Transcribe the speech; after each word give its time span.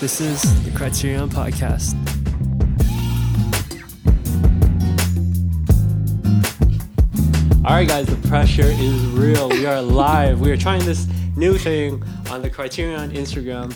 This 0.00 0.20
is 0.20 0.42
the 0.64 0.70
Criterion 0.76 1.28
Podcast. 1.30 1.94
All 7.64 7.72
right, 7.72 7.88
guys, 7.88 8.06
the 8.06 8.28
pressure 8.28 8.62
is 8.62 9.06
real. 9.06 9.48
We 9.48 9.64
are 9.66 9.80
live. 9.80 10.40
We 10.40 10.50
are 10.50 10.56
trying 10.56 10.84
this 10.84 11.06
new 11.36 11.56
thing 11.56 12.02
on 12.30 12.42
the 12.42 12.50
Criterion 12.50 13.12
Instagram, 13.12 13.74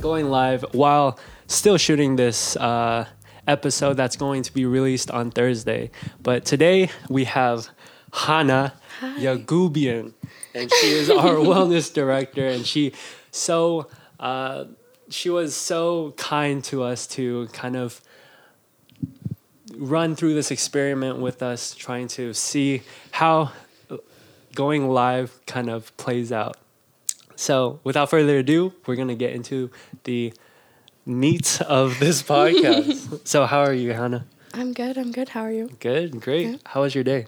going 0.00 0.30
live 0.30 0.64
while 0.72 1.18
still 1.46 1.76
shooting 1.76 2.16
this 2.16 2.56
uh, 2.56 3.06
episode 3.46 3.94
that's 3.94 4.16
going 4.16 4.42
to 4.44 4.54
be 4.54 4.64
released 4.64 5.10
on 5.10 5.30
Thursday. 5.30 5.90
But 6.22 6.44
today 6.46 6.90
we 7.08 7.24
have 7.24 7.68
Hannah 8.12 8.72
Yagubian, 9.00 10.14
and 10.54 10.72
she 10.80 10.86
is 10.92 11.10
our 11.10 11.34
wellness 11.34 11.92
director, 11.92 12.46
and 12.46 12.64
she 12.66 12.92
so 13.30 13.88
uh, 14.18 14.64
she 15.10 15.28
was 15.28 15.54
so 15.54 16.12
kind 16.16 16.62
to 16.64 16.82
us 16.82 17.06
to 17.08 17.48
kind 17.52 17.76
of 17.76 18.00
run 19.76 20.14
through 20.16 20.34
this 20.34 20.50
experiment 20.50 21.18
with 21.18 21.42
us, 21.42 21.74
trying 21.74 22.08
to 22.08 22.32
see 22.34 22.82
how 23.12 23.52
going 24.54 24.88
live 24.88 25.40
kind 25.46 25.70
of 25.70 25.96
plays 25.96 26.32
out. 26.32 26.56
So, 27.36 27.80
without 27.84 28.10
further 28.10 28.38
ado, 28.38 28.74
we're 28.86 28.96
going 28.96 29.08
to 29.08 29.14
get 29.14 29.32
into 29.32 29.70
the 30.04 30.32
meat 31.06 31.60
of 31.62 31.98
this 31.98 32.22
podcast. 32.34 33.26
so, 33.26 33.46
how 33.46 33.60
are 33.60 33.72
you, 33.72 33.92
Hannah? 33.92 34.26
I'm 34.52 34.72
good. 34.72 34.98
I'm 34.98 35.12
good. 35.12 35.30
How 35.30 35.42
are 35.42 35.52
you? 35.52 35.70
Good, 35.80 36.20
great. 36.20 36.46
Yeah. 36.46 36.56
How 36.66 36.82
was 36.82 36.94
your 36.94 37.04
day? 37.04 37.26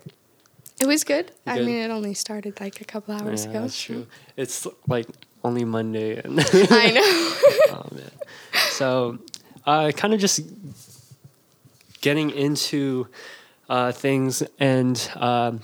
It 0.80 0.86
was 0.86 1.04
good. 1.04 1.30
I 1.46 1.60
mean, 1.60 1.76
it 1.76 1.90
only 1.90 2.14
started 2.14 2.60
like 2.60 2.80
a 2.80 2.84
couple 2.84 3.14
hours 3.14 3.44
yeah, 3.44 3.50
ago. 3.50 3.60
that's 3.60 3.80
true. 3.80 4.06
It's 4.36 4.66
like 4.88 5.06
only 5.44 5.64
Monday, 5.64 6.20
and 6.22 6.40
I 6.52 6.90
know. 6.90 7.74
oh 7.76 7.86
man. 7.92 8.10
So, 8.70 9.18
uh, 9.66 9.92
kind 9.96 10.14
of 10.14 10.20
just 10.20 10.40
getting 12.00 12.30
into 12.30 13.08
uh, 13.68 13.92
things, 13.92 14.42
and 14.58 15.10
um, 15.16 15.60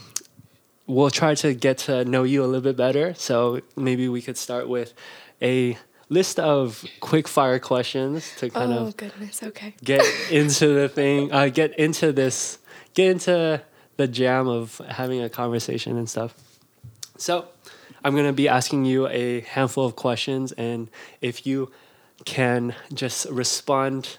we'll 0.86 1.10
try 1.10 1.34
to 1.36 1.54
get 1.54 1.78
to 1.78 2.04
know 2.04 2.24
you 2.24 2.42
a 2.42 2.46
little 2.46 2.62
bit 2.62 2.76
better. 2.76 3.14
So 3.14 3.60
maybe 3.76 4.08
we 4.08 4.22
could 4.22 4.36
start 4.36 4.68
with 4.68 4.94
a 5.40 5.76
list 6.08 6.40
of 6.40 6.84
quick 7.00 7.28
fire 7.28 7.58
questions 7.58 8.34
to 8.38 8.50
kind 8.50 8.72
oh 8.72 8.86
of 8.86 8.96
goodness. 8.96 9.42
Okay. 9.42 9.74
get 9.84 10.04
into 10.30 10.68
the 10.68 10.88
thing, 10.88 11.32
uh, 11.32 11.48
get 11.48 11.78
into 11.78 12.12
this, 12.12 12.58
get 12.94 13.10
into 13.10 13.62
the 13.96 14.08
jam 14.08 14.48
of 14.48 14.78
having 14.88 15.22
a 15.22 15.28
conversation 15.28 15.96
and 15.96 16.08
stuff. 16.08 16.34
So, 17.16 17.46
I'm 18.04 18.14
gonna 18.16 18.32
be 18.32 18.48
asking 18.48 18.84
you 18.84 19.08
a 19.08 19.40
handful 19.40 19.84
of 19.84 19.96
questions, 19.96 20.52
and 20.52 20.88
if 21.20 21.46
you 21.46 21.70
can 22.24 22.74
just 22.92 23.26
respond 23.30 24.18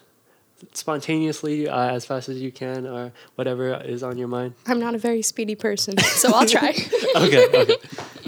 spontaneously 0.73 1.67
uh, 1.69 1.89
as 1.91 2.05
fast 2.05 2.29
as 2.29 2.41
you 2.41 2.51
can, 2.51 2.85
or 2.85 3.11
whatever 3.35 3.75
is 3.83 4.03
on 4.03 4.17
your 4.17 4.27
mind. 4.27 4.53
I'm 4.67 4.79
not 4.79 4.95
a 4.95 4.97
very 4.97 5.21
speedy 5.21 5.55
person, 5.55 5.97
so 5.97 6.33
I'll 6.33 6.45
try. 6.57 6.69
Okay, 7.15 7.45
okay. 7.53 7.77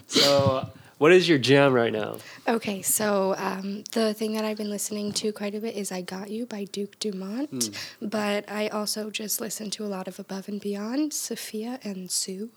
So, 0.08 0.70
what 0.98 1.12
is 1.12 1.28
your 1.28 1.38
jam 1.38 1.74
right 1.74 1.92
now? 1.92 2.18
okay. 2.48 2.82
So 2.82 3.36
um, 3.38 3.84
the 3.92 4.14
thing 4.14 4.34
that 4.34 4.46
I've 4.46 4.58
been 4.58 4.70
listening 4.70 5.12
to 5.14 5.32
quite 5.34 5.56
a 5.56 5.60
bit 5.60 5.76
is 5.76 5.92
"I 5.92 6.02
Got 6.02 6.30
You" 6.30 6.46
by 6.46 6.66
Duke 6.66 6.98
Dumont, 7.00 7.70
Hmm. 8.00 8.08
but 8.08 8.50
I 8.50 8.68
also 8.70 9.10
just 9.10 9.42
listen 9.42 9.70
to 9.72 9.84
a 9.84 9.88
lot 9.90 10.08
of 10.08 10.20
Above 10.20 10.48
and 10.48 10.62
Beyond, 10.62 11.14
Sophia 11.14 11.80
and 11.84 12.10
Sue. 12.12 12.50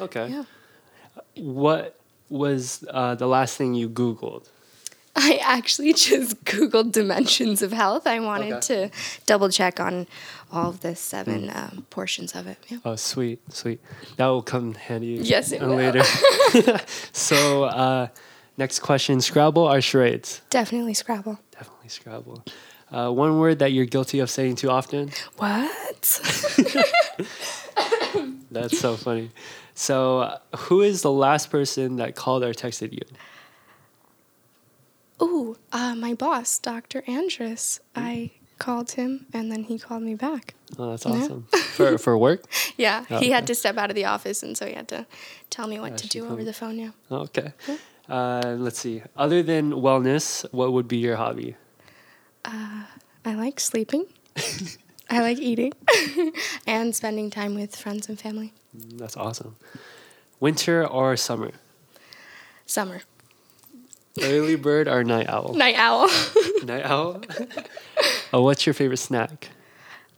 Okay. 0.00 0.28
Yeah. 0.28 0.44
What 1.36 1.99
was 2.30 2.84
uh, 2.88 3.14
the 3.16 3.26
last 3.26 3.56
thing 3.58 3.74
you 3.74 3.88
Googled? 3.90 4.48
I 5.16 5.40
actually 5.42 5.92
just 5.92 6.42
Googled 6.44 6.92
dimensions 6.92 7.62
of 7.62 7.72
health. 7.72 8.06
I 8.06 8.20
wanted 8.20 8.52
Okay. 8.54 8.88
to 8.88 8.90
double 9.26 9.48
check 9.50 9.80
on 9.80 10.06
all 10.52 10.70
of 10.70 10.80
the 10.80 10.94
seven 10.94 11.50
um, 11.52 11.84
portions 11.90 12.34
of 12.34 12.46
it. 12.46 12.58
Yeah. 12.68 12.78
Oh, 12.84 12.96
sweet, 12.96 13.40
sweet. 13.52 13.80
That 14.16 14.26
will 14.26 14.42
come 14.42 14.74
handy. 14.74 15.18
Yes, 15.20 15.50
it 15.52 15.60
will. 15.60 15.74
later. 15.74 16.02
so, 17.12 17.64
uh, 17.64 18.06
next 18.56 18.78
question: 18.80 19.20
Scrabble 19.20 19.62
or 19.64 19.80
charades? 19.80 20.40
Definitely 20.48 20.94
Scrabble. 20.94 21.38
Definitely 21.50 21.88
Scrabble. 21.88 22.44
Uh, 22.92 23.10
one 23.10 23.38
word 23.38 23.58
that 23.60 23.72
you're 23.72 23.86
guilty 23.86 24.18
of 24.20 24.30
saying 24.30 24.56
too 24.56 24.70
often. 24.70 25.10
What? 25.36 26.20
That's 28.50 28.78
so 28.78 28.96
funny. 28.96 29.30
So, 29.74 30.20
uh, 30.20 30.38
who 30.56 30.82
is 30.82 31.02
the 31.02 31.10
last 31.12 31.50
person 31.50 31.96
that 31.96 32.14
called 32.14 32.42
or 32.42 32.52
texted 32.52 32.92
you? 32.92 33.02
Ooh, 35.22 35.56
uh, 35.72 35.94
my 35.94 36.14
boss, 36.14 36.58
Dr. 36.58 37.02
Andrus. 37.06 37.80
I 37.94 38.32
called 38.58 38.92
him 38.92 39.26
and 39.32 39.50
then 39.50 39.64
he 39.64 39.78
called 39.78 40.02
me 40.02 40.14
back. 40.14 40.54
Oh, 40.78 40.90
that's 40.90 41.04
Yeah. 41.06 41.12
awesome. 41.12 41.46
for 41.76 41.98
for 41.98 42.16
work. 42.16 42.44
Yeah, 42.76 43.04
Oh, 43.10 43.18
he 43.18 43.26
okay. 43.26 43.30
had 43.30 43.46
to 43.46 43.54
step 43.54 43.76
out 43.76 43.90
of 43.90 43.94
the 43.96 44.06
office 44.06 44.42
and 44.42 44.56
so 44.56 44.66
he 44.66 44.72
had 44.74 44.88
to 44.88 45.06
tell 45.50 45.66
me 45.66 45.78
what 45.78 45.90
Yeah, 45.92 45.96
to 45.96 46.08
do 46.08 46.24
over 46.26 46.36
me. 46.36 46.44
the 46.44 46.52
phone. 46.52 46.78
Yeah. 46.78 46.90
Oh, 47.10 47.22
Okay. 47.28 47.52
Uh, 48.08 48.56
let's 48.58 48.80
see. 48.80 49.02
Other 49.16 49.40
than 49.42 49.70
wellness, 49.72 50.44
what 50.52 50.72
would 50.72 50.88
be 50.88 50.96
your 50.96 51.16
hobby? 51.16 51.56
I 52.44 53.34
like 53.34 53.60
sleeping. 53.60 54.06
I 55.10 55.20
like 55.20 55.38
eating 55.38 55.72
and 56.66 56.96
spending 56.96 57.30
time 57.30 57.54
with 57.54 57.76
friends 57.76 58.08
and 58.08 58.18
family. 58.18 58.52
That's 58.74 59.16
awesome. 59.16 59.56
Winter 60.38 60.86
or 60.86 61.16
summer? 61.16 61.52
Summer. 62.66 63.02
Early 64.20 64.56
bird 64.56 64.88
or 64.88 65.04
night 65.04 65.28
owl? 65.28 65.54
Night 65.54 65.76
owl. 65.76 66.08
Night 66.64 66.84
owl. 66.84 67.22
oh, 68.32 68.42
what's 68.42 68.66
your 68.66 68.74
favorite 68.74 68.98
snack? 68.98 69.48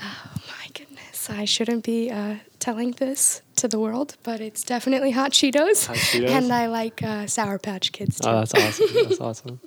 Oh 0.00 0.32
my 0.48 0.68
goodness, 0.74 1.28
I 1.30 1.44
shouldn't 1.44 1.84
be 1.84 2.10
uh, 2.10 2.36
telling 2.58 2.92
this 2.92 3.42
to 3.56 3.68
the 3.68 3.78
world, 3.78 4.16
but 4.22 4.40
it's 4.40 4.62
definitely 4.64 5.10
hot 5.12 5.32
Cheetos. 5.32 5.86
Hot 5.86 5.96
Cheetos? 5.96 6.30
And 6.30 6.52
I 6.52 6.66
like 6.66 7.02
uh, 7.02 7.26
Sour 7.26 7.58
Patch 7.58 7.92
Kids 7.92 8.18
too. 8.18 8.28
Oh, 8.28 8.38
that's 8.40 8.54
awesome. 8.54 8.86
That's 8.94 9.20
awesome. 9.28 9.60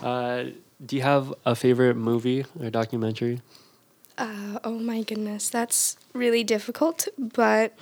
Uh, 0.00 0.44
do 0.84 0.96
you 0.96 1.02
have 1.02 1.34
a 1.44 1.54
favorite 1.54 1.96
movie 1.96 2.44
or 2.60 2.70
documentary? 2.70 3.40
Uh, 4.18 4.58
oh 4.64 4.78
my 4.78 5.02
goodness, 5.02 5.50
that's 5.50 5.96
really 6.14 6.42
difficult, 6.42 7.06
but 7.18 7.74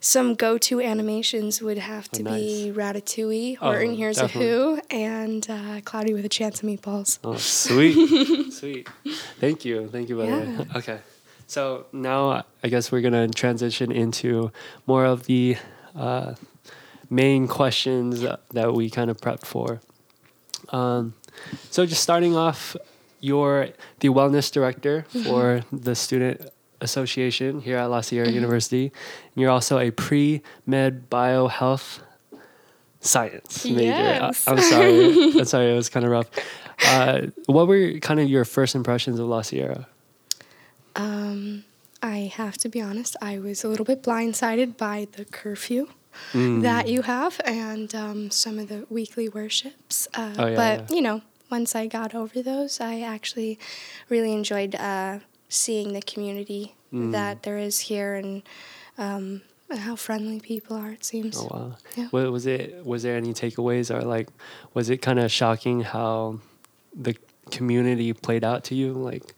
some 0.00 0.34
go 0.34 0.56
to 0.56 0.80
animations 0.80 1.60
would 1.60 1.76
have 1.76 2.10
to 2.12 2.22
Oh, 2.22 2.34
be 2.34 2.72
Ratatouille, 2.74 3.58
Oh, 3.60 3.66
Horton 3.66 3.94
Hears 3.94 4.16
definitely. 4.16 4.48
a 4.50 4.52
Who, 4.54 4.80
and 4.90 5.46
uh, 5.50 5.80
Cloudy 5.84 6.14
with 6.14 6.24
a 6.24 6.28
Chance 6.30 6.62
of 6.62 6.68
Meatballs. 6.70 7.18
Oh, 7.22 7.36
sweet, 7.36 8.50
sweet. 8.52 8.88
Thank 9.40 9.66
you, 9.66 9.88
thank 9.88 10.08
you. 10.08 10.16
By 10.16 10.26
the 10.26 10.32
way. 10.32 10.66
Okay, 10.76 10.98
so 11.46 11.84
now 11.92 12.44
I 12.62 12.68
guess 12.68 12.90
we're 12.90 13.02
gonna 13.02 13.28
transition 13.28 13.92
into 13.92 14.52
more 14.86 15.04
of 15.04 15.24
the 15.26 15.56
uh, 15.94 16.34
main 17.10 17.46
questions 17.46 18.20
that 18.52 18.72
we 18.74 18.88
kind 18.88 19.10
of 19.10 19.18
prepped 19.18 19.44
for. 19.44 19.82
Um, 20.70 21.12
so 21.70 21.84
just 21.84 22.02
starting 22.02 22.34
off, 22.36 22.74
you're 23.24 23.68
the 24.00 24.08
wellness 24.08 24.52
director 24.52 25.06
for 25.24 25.62
the 25.72 25.94
student 25.94 26.50
association 26.80 27.60
here 27.60 27.78
at 27.78 27.86
La 27.86 28.02
Sierra 28.02 28.28
University. 28.28 28.86
And 29.34 29.42
you're 29.42 29.50
also 29.50 29.78
a 29.78 29.90
pre 29.90 30.42
med 30.66 31.08
bio 31.08 31.48
health 31.48 32.02
science 33.00 33.64
major. 33.64 33.82
Yes. 33.82 34.46
I, 34.46 34.52
am 34.52 34.60
sorry. 34.60 35.32
I'm 35.40 35.44
sorry. 35.44 35.72
It 35.72 35.76
was 35.76 35.88
kind 35.88 36.04
of 36.04 36.12
rough. 36.12 36.30
Uh, 36.86 37.26
what 37.46 37.66
were 37.66 37.98
kind 38.00 38.20
of 38.20 38.28
your 38.28 38.44
first 38.44 38.74
impressions 38.74 39.18
of 39.18 39.26
La 39.26 39.42
Sierra? 39.42 39.86
Um, 40.96 41.64
I 42.02 42.30
have 42.36 42.58
to 42.58 42.68
be 42.68 42.80
honest, 42.80 43.16
I 43.22 43.38
was 43.38 43.64
a 43.64 43.68
little 43.68 43.86
bit 43.86 44.02
blindsided 44.02 44.76
by 44.76 45.08
the 45.12 45.24
curfew. 45.24 45.88
Mm. 46.32 46.62
That 46.62 46.86
you 46.86 47.02
have, 47.02 47.40
and 47.44 47.92
um, 47.92 48.30
some 48.30 48.60
of 48.60 48.68
the 48.68 48.86
weekly 48.88 49.28
worships. 49.28 50.06
Uh, 50.14 50.32
Oh, 50.38 50.46
yeah, 50.46 50.54
but, 50.54 50.90
yeah. 50.90 50.96
you 50.96 51.02
know, 51.02 51.22
once 51.50 51.74
I 51.74 51.86
got 51.86 52.14
over 52.14 52.42
those, 52.42 52.80
I 52.80 53.00
actually 53.00 53.58
really 54.08 54.32
enjoyed 54.32 54.74
uh, 54.74 55.18
seeing 55.48 55.92
the 55.92 56.02
community 56.02 56.74
Mm. 56.92 57.10
that 57.10 57.42
there 57.42 57.58
is 57.58 57.80
here 57.90 58.14
and 58.14 58.42
um, 58.98 59.42
and 59.68 59.80
how 59.80 59.96
friendly 59.96 60.38
people 60.38 60.76
are, 60.76 60.92
it 60.92 61.04
seems. 61.04 61.36
Oh 61.36 61.48
wow. 61.50 61.76
Yeah. 61.96 62.08
Wa- 62.12 62.30
Was 62.30 62.46
it 62.46 62.84
was 62.86 63.02
there 63.02 63.16
any 63.16 63.32
takeaways 63.34 63.90
or 63.92 64.02
like 64.02 64.28
was 64.74 64.90
it 64.90 64.98
kind 65.02 65.18
of 65.18 65.32
shocking 65.32 65.80
how 65.80 66.38
the 66.94 67.16
community 67.50 68.12
played 68.12 68.44
out 68.44 68.62
to 68.64 68.74
you? 68.76 68.92
Like 68.92 69.34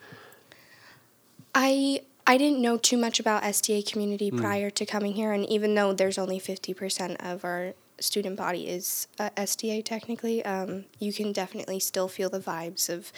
I 1.55 2.01
I 2.27 2.37
didn't 2.39 2.61
know 2.61 2.77
too 2.77 2.97
much 2.99 3.21
about 3.21 3.43
SDA 3.45 3.91
community 3.91 4.29
Hmm. 4.31 4.39
prior 4.39 4.69
to 4.71 4.85
coming 4.85 5.15
here, 5.15 5.33
and 5.33 5.47
even 5.49 5.75
though 5.75 5.93
there's 5.93 6.19
only 6.19 6.39
fifty 6.39 6.75
percent 6.75 7.17
of 7.23 7.45
our 7.45 7.73
student 8.01 8.37
body 8.37 8.69
is 8.69 9.07
uh, 9.19 9.31
SDA 9.37 9.85
technically, 9.85 10.45
um, 10.45 10.85
you 10.99 11.13
can 11.13 11.33
definitely 11.33 11.81
still 11.81 12.09
feel 12.09 12.29
the 12.29 12.41
vibes 12.41 12.89
of 12.89 13.13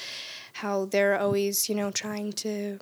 how 0.54 0.84
they're 0.84 1.18
always 1.18 1.68
you 1.68 1.74
know 1.74 1.90
trying 1.90 2.32
to 2.32 2.78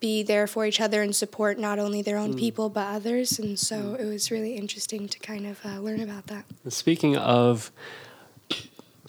be 0.00 0.22
there 0.22 0.46
for 0.46 0.64
each 0.64 0.80
other 0.80 1.02
and 1.02 1.14
support 1.14 1.58
not 1.58 1.78
only 1.78 2.00
their 2.00 2.16
own 2.16 2.34
people 2.34 2.70
but 2.70 2.86
others, 2.86 3.38
and 3.38 3.58
so 3.58 3.94
it 3.94 4.06
was 4.06 4.30
really 4.30 4.56
interesting 4.56 5.08
to 5.08 5.18
kind 5.18 5.46
of 5.46 5.60
uh, 5.64 5.78
learn 5.78 6.00
about 6.00 6.26
that. 6.28 6.44
speaking 6.68 7.16
of 7.16 7.70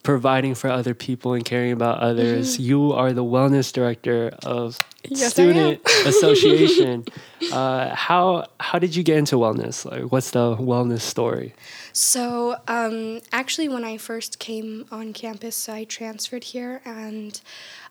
providing 0.03 0.55
for 0.55 0.69
other 0.69 0.93
people 0.93 1.33
and 1.33 1.45
caring 1.45 1.71
about 1.71 1.99
others. 1.99 2.59
You 2.59 2.93
are 2.93 3.13
the 3.13 3.23
wellness 3.23 3.71
director 3.71 4.33
of 4.43 4.79
Yes, 5.07 5.31
Student 5.31 5.81
Association. 6.05 7.05
Uh, 7.51 7.93
how 7.95 8.47
how 8.59 8.79
did 8.79 8.95
you 8.95 9.03
get 9.03 9.17
into 9.17 9.35
wellness? 9.35 9.89
Like, 9.89 10.11
what's 10.11 10.31
the 10.31 10.55
wellness 10.57 11.01
story? 11.01 11.55
So, 11.93 12.57
um, 12.67 13.21
actually, 13.31 13.67
when 13.67 13.83
I 13.83 13.97
first 13.97 14.39
came 14.39 14.85
on 14.91 15.13
campus, 15.13 15.67
I 15.67 15.83
transferred 15.85 16.45
here 16.45 16.81
and 16.85 17.39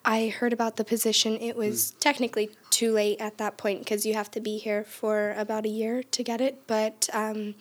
I 0.05 0.29
heard 0.29 0.53
about 0.53 0.77
the 0.77 0.85
position. 0.85 1.37
It 1.37 1.57
was 1.57 1.93
technically 2.01 2.51
too 2.71 2.93
late 2.93 3.21
at 3.21 3.39
that 3.39 3.57
point 3.57 3.81
because 3.81 4.07
you 4.07 4.15
have 4.15 4.31
to 4.31 4.41
be 4.41 4.59
here 4.59 4.85
for 4.85 5.35
about 5.37 5.67
a 5.67 5.69
year 5.69 6.03
to 6.03 6.23
get 6.23 6.41
it. 6.41 6.67
But 6.67 7.09
um, 7.13 7.55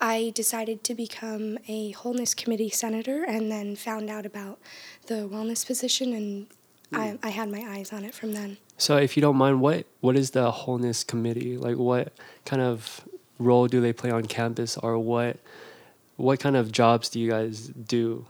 I 0.00 0.32
decided 0.34 0.84
to 0.84 0.94
become 0.94 1.58
a 1.68 1.90
wholeness 1.90 2.34
committee 2.34 2.70
senator 2.70 3.24
and 3.24 3.50
then 3.50 3.76
found 3.76 4.08
out 4.08 4.24
about 4.24 4.58
the 5.06 5.28
wellness 5.28 5.66
position 5.66 6.12
and 6.12 6.46
I, 6.94 7.18
I 7.22 7.30
had 7.30 7.50
my 7.50 7.64
eyes 7.66 7.92
on 7.92 8.04
it 8.04 8.14
from 8.14 8.32
then. 8.32 8.58
So, 8.76 8.96
if 8.96 9.16
you 9.16 9.20
don't 9.20 9.36
mind, 9.36 9.60
what 9.60 9.86
what 10.00 10.16
is 10.16 10.32
the 10.32 10.50
wholeness 10.50 11.04
committee? 11.04 11.56
Like, 11.56 11.76
what 11.76 12.12
kind 12.44 12.60
of 12.60 13.00
role 13.38 13.66
do 13.66 13.80
they 13.80 13.92
play 13.92 14.10
on 14.10 14.26
campus, 14.26 14.76
or 14.76 14.98
what 14.98 15.38
what 16.16 16.40
kind 16.40 16.56
of 16.56 16.72
jobs 16.72 17.08
do 17.08 17.20
you 17.20 17.30
guys 17.30 17.68
do? 17.68 18.26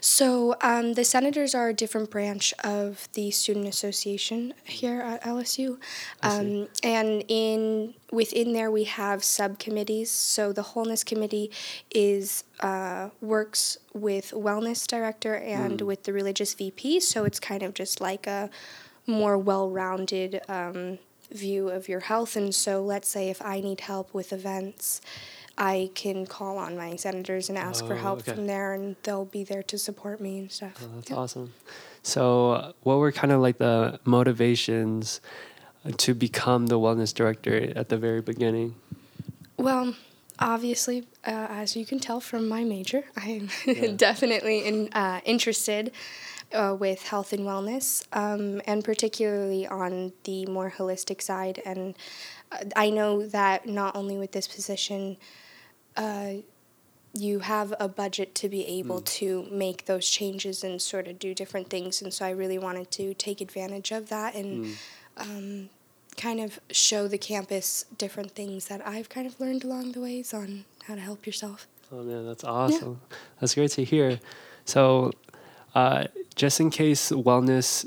So 0.00 0.56
um, 0.60 0.94
the 0.94 1.04
senators 1.04 1.54
are 1.54 1.68
a 1.68 1.74
different 1.74 2.10
branch 2.10 2.52
of 2.64 3.08
the 3.14 3.30
student 3.30 3.68
association 3.68 4.54
here 4.64 5.00
at 5.00 5.22
LSU, 5.22 5.78
um, 6.22 6.68
and 6.82 7.24
in 7.28 7.94
within 8.10 8.52
there 8.52 8.70
we 8.70 8.84
have 8.84 9.24
subcommittees. 9.24 10.10
So 10.10 10.52
the 10.52 10.62
wholeness 10.62 11.04
committee 11.04 11.50
is 11.90 12.44
uh, 12.60 13.10
works 13.20 13.78
with 13.94 14.32
wellness 14.32 14.86
director 14.86 15.36
and 15.36 15.80
with 15.80 16.04
the 16.04 16.12
religious 16.12 16.54
VP. 16.54 17.00
So 17.00 17.24
it's 17.24 17.40
kind 17.40 17.62
of 17.62 17.74
just 17.74 18.00
like 18.00 18.26
a 18.26 18.50
more 19.06 19.36
well-rounded 19.36 20.42
um, 20.48 20.98
view 21.32 21.68
of 21.70 21.88
your 21.88 22.00
health. 22.00 22.36
And 22.36 22.54
so 22.54 22.82
let's 22.82 23.08
say 23.08 23.30
if 23.30 23.42
I 23.42 23.60
need 23.60 23.80
help 23.80 24.14
with 24.14 24.32
events. 24.32 25.00
I 25.58 25.90
can 25.94 26.26
call 26.26 26.58
on 26.58 26.76
my 26.76 26.96
senators 26.96 27.48
and 27.48 27.58
ask 27.58 27.84
for 27.86 27.94
Oh, 27.94 27.98
help 27.98 28.18
okay. 28.20 28.32
from 28.32 28.46
there, 28.46 28.72
and 28.74 28.96
they'll 29.02 29.24
be 29.26 29.44
there 29.44 29.62
to 29.64 29.78
support 29.78 30.20
me 30.20 30.38
and 30.38 30.50
stuff. 30.50 30.82
Oh, 30.82 30.88
that's 30.96 31.10
Yeah. 31.10 31.16
awesome. 31.16 31.52
So, 32.02 32.52
uh, 32.52 32.72
what 32.82 32.96
were 32.98 33.12
kind 33.12 33.32
of 33.32 33.40
like 33.40 33.58
the 33.58 34.00
motivations 34.04 35.20
to 35.98 36.14
become 36.14 36.66
the 36.66 36.78
wellness 36.78 37.12
director 37.14 37.72
at 37.76 37.88
the 37.90 37.96
very 37.98 38.20
beginning? 38.22 38.76
Well, 39.56 39.94
obviously, 40.38 41.06
uh, 41.26 41.46
as 41.50 41.76
you 41.76 41.84
can 41.86 42.00
tell 42.00 42.20
from 42.20 42.48
my 42.48 42.64
major, 42.64 43.04
I'm 43.16 43.48
Yeah. 43.66 43.92
definitely 43.96 44.64
in, 44.64 44.88
uh, 44.92 45.20
interested 45.24 45.92
uh, 46.52 46.76
with 46.78 47.02
health 47.04 47.32
and 47.32 47.42
wellness, 47.46 48.04
um, 48.12 48.60
and 48.66 48.84
particularly 48.84 49.66
on 49.66 50.12
the 50.24 50.44
more 50.46 50.70
holistic 50.76 51.22
side. 51.22 51.62
And 51.64 51.94
I 52.76 52.90
know 52.90 53.26
that 53.26 53.66
not 53.66 53.96
only 53.96 54.16
with 54.16 54.32
this 54.32 54.46
position, 54.46 55.16
uh, 55.96 56.34
you 57.14 57.40
have 57.40 57.74
a 57.78 57.88
budget 57.88 58.34
to 58.36 58.48
be 58.48 58.66
able 58.66 59.02
to 59.02 59.46
make 59.50 59.84
those 59.84 60.08
changes 60.08 60.64
and 60.64 60.80
sort 60.80 61.06
of 61.06 61.18
do 61.18 61.34
different 61.34 61.68
things. 61.68 62.00
And 62.00 62.12
so 62.12 62.24
I 62.24 62.30
really 62.30 62.58
wanted 62.58 62.90
to 62.92 63.14
take 63.14 63.40
advantage 63.40 63.90
of 63.90 64.08
that 64.08 64.34
and 64.34 64.76
um, 65.18 65.68
kind 66.16 66.40
of 66.40 66.58
show 66.70 67.08
the 67.08 67.18
campus 67.18 67.84
different 67.98 68.32
things 68.32 68.68
that 68.68 68.86
I've 68.86 69.08
kind 69.08 69.26
of 69.26 69.38
learned 69.40 69.64
along 69.64 69.92
the 69.92 70.00
ways 70.00 70.32
on 70.32 70.64
how 70.84 70.94
to 70.94 71.00
help 71.00 71.26
yourself. 71.26 71.66
Oh 71.90 72.02
man, 72.02 72.26
that's 72.26 72.44
awesome. 72.44 73.00
That's 73.40 73.54
great 73.54 73.70
to 73.72 73.84
hear. 73.84 74.18
So, 74.64 75.12
uh, 75.74 76.06
just 76.34 76.60
in 76.60 76.70
case 76.70 77.10
wellness 77.10 77.86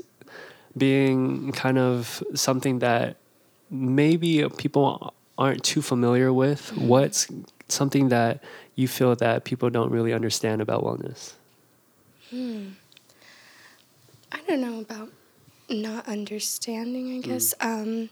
being 0.76 1.50
kind 1.52 1.78
of 1.78 2.22
something 2.34 2.78
that 2.80 3.16
maybe 3.70 4.48
people 4.56 5.14
aren't 5.38 5.62
too 5.64 5.82
familiar 5.82 6.32
with, 6.32 6.76
what's 6.76 7.28
something 7.68 8.08
that 8.08 8.42
you 8.74 8.88
feel 8.88 9.16
that 9.16 9.44
people 9.44 9.70
don't 9.70 9.90
really 9.90 10.12
understand 10.12 10.60
about 10.60 10.82
wellness? 10.82 11.32
Hmm. 12.30 12.68
I 14.32 14.40
don't 14.48 14.60
know 14.60 14.80
about 14.80 15.10
not 15.68 16.06
understanding, 16.08 17.16
I 17.16 17.20
guess. 17.20 17.54
Um, 17.60 18.10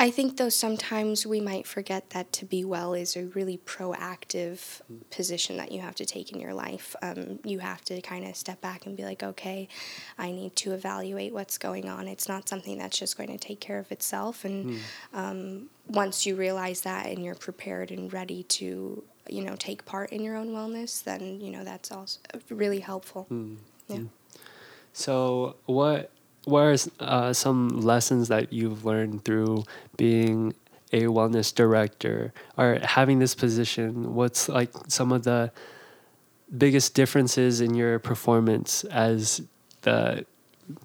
I 0.00 0.10
think, 0.10 0.38
though, 0.38 0.48
sometimes 0.48 1.26
we 1.26 1.42
might 1.42 1.66
forget 1.66 2.08
that 2.10 2.32
to 2.32 2.46
be 2.46 2.64
well 2.64 2.94
is 2.94 3.16
a 3.16 3.26
really 3.26 3.58
proactive 3.58 4.80
position 5.10 5.58
that 5.58 5.72
you 5.72 5.82
have 5.82 5.94
to 5.96 6.06
take 6.06 6.32
in 6.32 6.40
your 6.40 6.54
life. 6.54 6.96
Um, 7.02 7.38
you 7.44 7.58
have 7.58 7.84
to 7.84 8.00
kind 8.00 8.26
of 8.26 8.34
step 8.34 8.62
back 8.62 8.86
and 8.86 8.96
be 8.96 9.04
like, 9.04 9.22
okay, 9.22 9.68
I 10.16 10.32
need 10.32 10.56
to 10.56 10.72
evaluate 10.72 11.34
what's 11.34 11.58
going 11.58 11.86
on. 11.86 12.08
It's 12.08 12.30
not 12.30 12.48
something 12.48 12.78
that's 12.78 12.98
just 12.98 13.18
going 13.18 13.28
to 13.28 13.36
take 13.36 13.60
care 13.60 13.78
of 13.78 13.92
itself. 13.92 14.46
And 14.46 14.80
um, 15.12 15.68
once 15.86 16.24
you 16.24 16.34
realize 16.34 16.80
that 16.80 17.04
and 17.04 17.22
you're 17.22 17.34
prepared 17.34 17.90
and 17.90 18.10
ready 18.10 18.44
to, 18.44 19.04
you 19.28 19.44
know, 19.44 19.54
take 19.58 19.84
part 19.84 20.12
in 20.12 20.22
your 20.22 20.34
own 20.34 20.48
wellness, 20.48 21.04
then, 21.04 21.42
you 21.42 21.50
know, 21.50 21.62
that's 21.62 21.92
also 21.92 22.20
really 22.48 22.80
helpful. 22.80 23.26
Yeah. 23.86 23.98
So, 24.94 25.56
what 25.66 26.10
what 26.44 26.60
are 26.60 26.76
uh, 27.00 27.32
some 27.32 27.68
lessons 27.80 28.28
that 28.28 28.52
you've 28.52 28.84
learned 28.84 29.24
through 29.24 29.64
being 29.96 30.54
a 30.92 31.02
wellness 31.02 31.54
director 31.54 32.32
or 32.56 32.78
having 32.82 33.18
this 33.18 33.34
position? 33.34 34.14
What's 34.14 34.48
like 34.48 34.70
some 34.88 35.12
of 35.12 35.24
the 35.24 35.52
biggest 36.56 36.94
differences 36.94 37.60
in 37.60 37.74
your 37.74 37.98
performance 37.98 38.84
as 38.84 39.42
the 39.82 40.24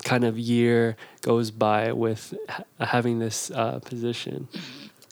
kind 0.04 0.24
of 0.24 0.38
year 0.38 0.96
goes 1.22 1.52
by 1.52 1.92
with 1.92 2.34
ha- 2.50 2.64
having 2.80 3.20
this 3.20 3.52
uh, 3.52 3.80
position? 3.80 4.48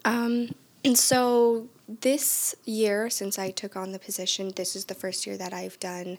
Um, 0.06 0.54
and 0.84 0.98
so 0.98 1.70
this 1.88 2.56
year, 2.66 3.10
since 3.10 3.40
I 3.40 3.52
took 3.52 3.76
on 3.76 3.92
the 3.92 4.00
position, 4.00 4.52
this 4.56 4.76
is 4.76 4.86
the 4.86 4.96
first 4.96 5.26
year 5.26 5.38
that 5.38 5.54
I've 5.54 5.80
done 5.80 6.18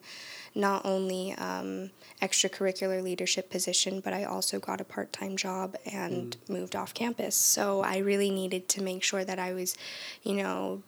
not 0.55 0.85
only 0.87 1.33
um, 1.35 1.91
extracurricular 2.23 3.03
leadership 3.03 3.51
position, 3.51 4.01
but 4.01 4.13
I 4.13 4.25
also 4.25 4.59
got 4.61 4.81
a 4.81 4.85
part 4.85 5.13
time 5.13 5.37
job 5.37 5.77
and 5.91 6.37
moved 6.49 6.77
off 6.77 6.95
campus. 6.95 7.35
So 7.35 7.81
I 7.83 7.99
really 7.99 8.31
needed 8.31 8.69
to 8.71 8.83
make 8.83 9.03
sure 9.03 9.25
that 9.25 9.39
I 9.39 9.53
was, 9.53 9.77
you 10.23 10.35
know, 10.35 10.83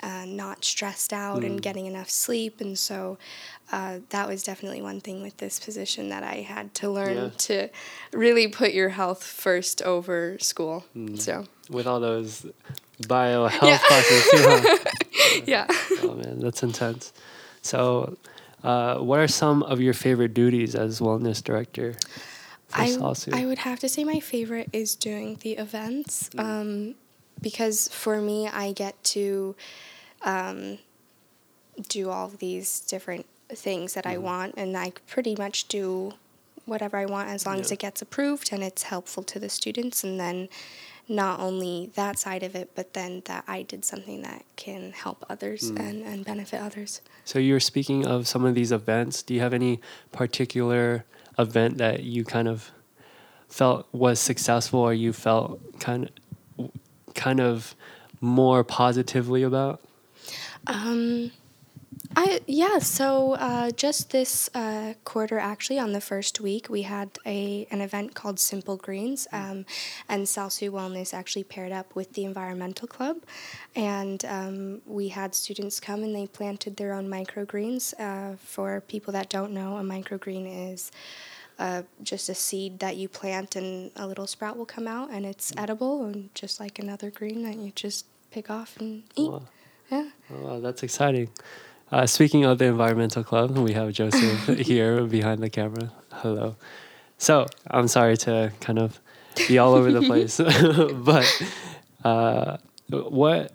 uh, 0.00 0.24
not 0.26 0.64
stressed 0.64 1.12
out 1.12 1.42
and 1.42 1.60
getting 1.60 1.86
enough 1.86 2.08
sleep. 2.08 2.60
And 2.60 2.78
so 2.78 3.18
uh, 3.72 3.98
that 4.10 4.28
was 4.28 4.44
definitely 4.44 4.80
one 4.80 5.00
thing 5.00 5.22
with 5.22 5.36
this 5.38 5.58
position 5.58 6.08
that 6.10 6.22
I 6.22 6.36
had 6.42 6.72
to 6.74 6.90
learn 6.90 7.16
Yeah. 7.16 7.30
to 7.38 7.68
really 8.12 8.46
put 8.46 8.72
your 8.72 8.90
health 8.90 9.24
first 9.24 9.82
over 9.82 10.36
school. 10.38 10.84
So, 11.16 11.46
With 11.68 11.86
all 11.88 11.98
those 11.98 12.46
bio 13.08 13.48
health 13.48 13.62
Yeah. 13.64 13.78
classes 13.88 14.30
huh? 14.32 15.42
yeah. 15.46 15.66
Oh 16.00 16.14
man, 16.14 16.38
that's 16.38 16.62
intense. 16.62 17.12
So, 17.62 18.16
uh, 18.64 18.98
what 18.98 19.20
are 19.20 19.28
some 19.28 19.62
of 19.62 19.80
your 19.80 19.94
favorite 19.94 20.34
duties 20.34 20.74
as 20.74 21.00
wellness 21.00 21.42
director 21.42 21.94
I, 22.74 22.88
Salsu? 22.88 23.32
I 23.32 23.46
would 23.46 23.58
have 23.58 23.80
to 23.80 23.88
say 23.88 24.04
my 24.04 24.20
favorite 24.20 24.68
is 24.72 24.94
doing 24.94 25.38
the 25.40 25.52
events 25.52 26.30
um, 26.38 26.94
because 27.40 27.88
for 27.88 28.20
me, 28.20 28.48
I 28.48 28.72
get 28.72 29.02
to 29.04 29.54
um, 30.22 30.78
do 31.88 32.10
all 32.10 32.28
these 32.28 32.80
different 32.80 33.26
things 33.48 33.94
that 33.94 34.06
I 34.06 34.18
want, 34.18 34.54
and 34.56 34.76
I 34.76 34.92
pretty 35.06 35.36
much 35.36 35.68
do 35.68 36.14
whatever 36.64 36.96
I 36.96 37.06
want 37.06 37.28
as 37.28 37.46
long 37.46 37.60
as 37.60 37.70
it 37.70 37.78
gets 37.78 38.02
approved 38.02 38.52
and 38.52 38.62
it's 38.62 38.84
helpful 38.84 39.22
to 39.22 39.38
the 39.38 39.48
students. 39.48 40.02
And 40.02 40.18
then 40.18 40.48
not 41.08 41.40
only 41.40 41.90
that 41.94 42.18
side 42.18 42.42
of 42.42 42.54
it, 42.54 42.72
but 42.74 42.94
then 42.94 43.22
that 43.26 43.44
I 43.46 43.62
did 43.62 43.84
something 43.84 44.22
that 44.22 44.44
can 44.56 44.92
help 44.92 45.24
others 45.28 45.68
and, 45.70 46.02
and 46.02 46.24
benefit 46.24 46.60
others. 46.60 47.00
so 47.24 47.38
you 47.38 47.52
were 47.52 47.60
speaking 47.60 48.06
of 48.06 48.26
some 48.26 48.44
of 48.44 48.54
these 48.54 48.72
events. 48.72 49.22
Do 49.22 49.34
you 49.34 49.40
have 49.40 49.54
any 49.54 49.80
particular 50.12 51.04
event 51.38 51.78
that 51.78 52.02
you 52.02 52.24
kind 52.24 52.48
of 52.48 52.72
felt 53.48 53.86
was 53.92 54.18
successful, 54.18 54.80
or 54.80 54.92
you 54.92 55.12
felt 55.12 55.60
kind 55.78 56.10
of 56.58 56.70
kind 57.14 57.40
of 57.40 57.74
more 58.20 58.64
positively 58.64 59.42
about? 59.42 59.80
Um, 60.66 61.30
I 62.14 62.40
yeah. 62.46 62.78
So 62.78 63.34
uh, 63.34 63.70
just 63.70 64.10
this 64.10 64.48
uh, 64.54 64.94
quarter, 65.04 65.38
actually, 65.38 65.78
on 65.78 65.92
the 65.92 66.00
first 66.00 66.40
week, 66.40 66.68
we 66.68 66.82
had 66.82 67.10
a 67.26 67.66
an 67.70 67.80
event 67.80 68.14
called 68.14 68.38
Simple 68.38 68.76
Greens, 68.76 69.26
um, 69.32 69.66
and 70.08 70.24
Salsu 70.24 70.70
Wellness 70.70 71.12
actually 71.12 71.44
paired 71.44 71.72
up 71.72 71.94
with 71.94 72.12
the 72.14 72.24
Environmental 72.24 72.88
Club, 72.88 73.18
and 73.74 74.24
um, 74.24 74.82
we 74.86 75.08
had 75.08 75.34
students 75.34 75.80
come 75.80 76.02
and 76.02 76.14
they 76.14 76.26
planted 76.26 76.76
their 76.76 76.92
own 76.92 77.08
microgreens. 77.08 77.94
Uh, 77.98 78.36
for 78.36 78.80
people 78.82 79.12
that 79.12 79.28
don't 79.28 79.52
know, 79.52 79.76
a 79.76 79.82
microgreen 79.82 80.72
is. 80.72 80.90
Uh, 81.58 81.82
just 82.02 82.28
a 82.28 82.34
seed 82.34 82.80
that 82.80 82.96
you 82.96 83.08
plant 83.08 83.56
and 83.56 83.90
a 83.96 84.06
little 84.06 84.26
sprout 84.26 84.58
will 84.58 84.66
come 84.66 84.86
out 84.86 85.08
and 85.10 85.24
it's 85.24 85.54
edible 85.56 86.04
and 86.04 86.28
just 86.34 86.60
like 86.60 86.78
another 86.78 87.10
green 87.10 87.42
that 87.44 87.56
you 87.56 87.72
just 87.74 88.04
pick 88.30 88.50
off 88.50 88.76
and 88.78 89.04
eat. 89.16 89.30
Wow. 89.30 89.42
Yeah. 89.90 90.10
Oh, 90.30 90.40
wow, 90.40 90.60
that's 90.60 90.82
exciting. 90.82 91.30
Uh, 91.92 92.04
speaking 92.04 92.44
of 92.44 92.58
the 92.58 92.64
environmental 92.64 93.22
club, 93.22 93.56
we 93.56 93.72
have 93.72 93.92
Joseph 93.92 94.58
here 94.58 95.04
behind 95.04 95.42
the 95.42 95.50
camera. 95.50 95.92
Hello. 96.12 96.56
So 97.18 97.46
I'm 97.70 97.86
sorry 97.86 98.16
to 98.18 98.52
kind 98.60 98.78
of 98.78 99.00
be 99.48 99.58
all 99.58 99.74
over 99.74 99.92
the 99.92 100.02
place, 100.02 100.36
but 100.94 101.42
uh, 102.04 102.56
what, 102.88 103.52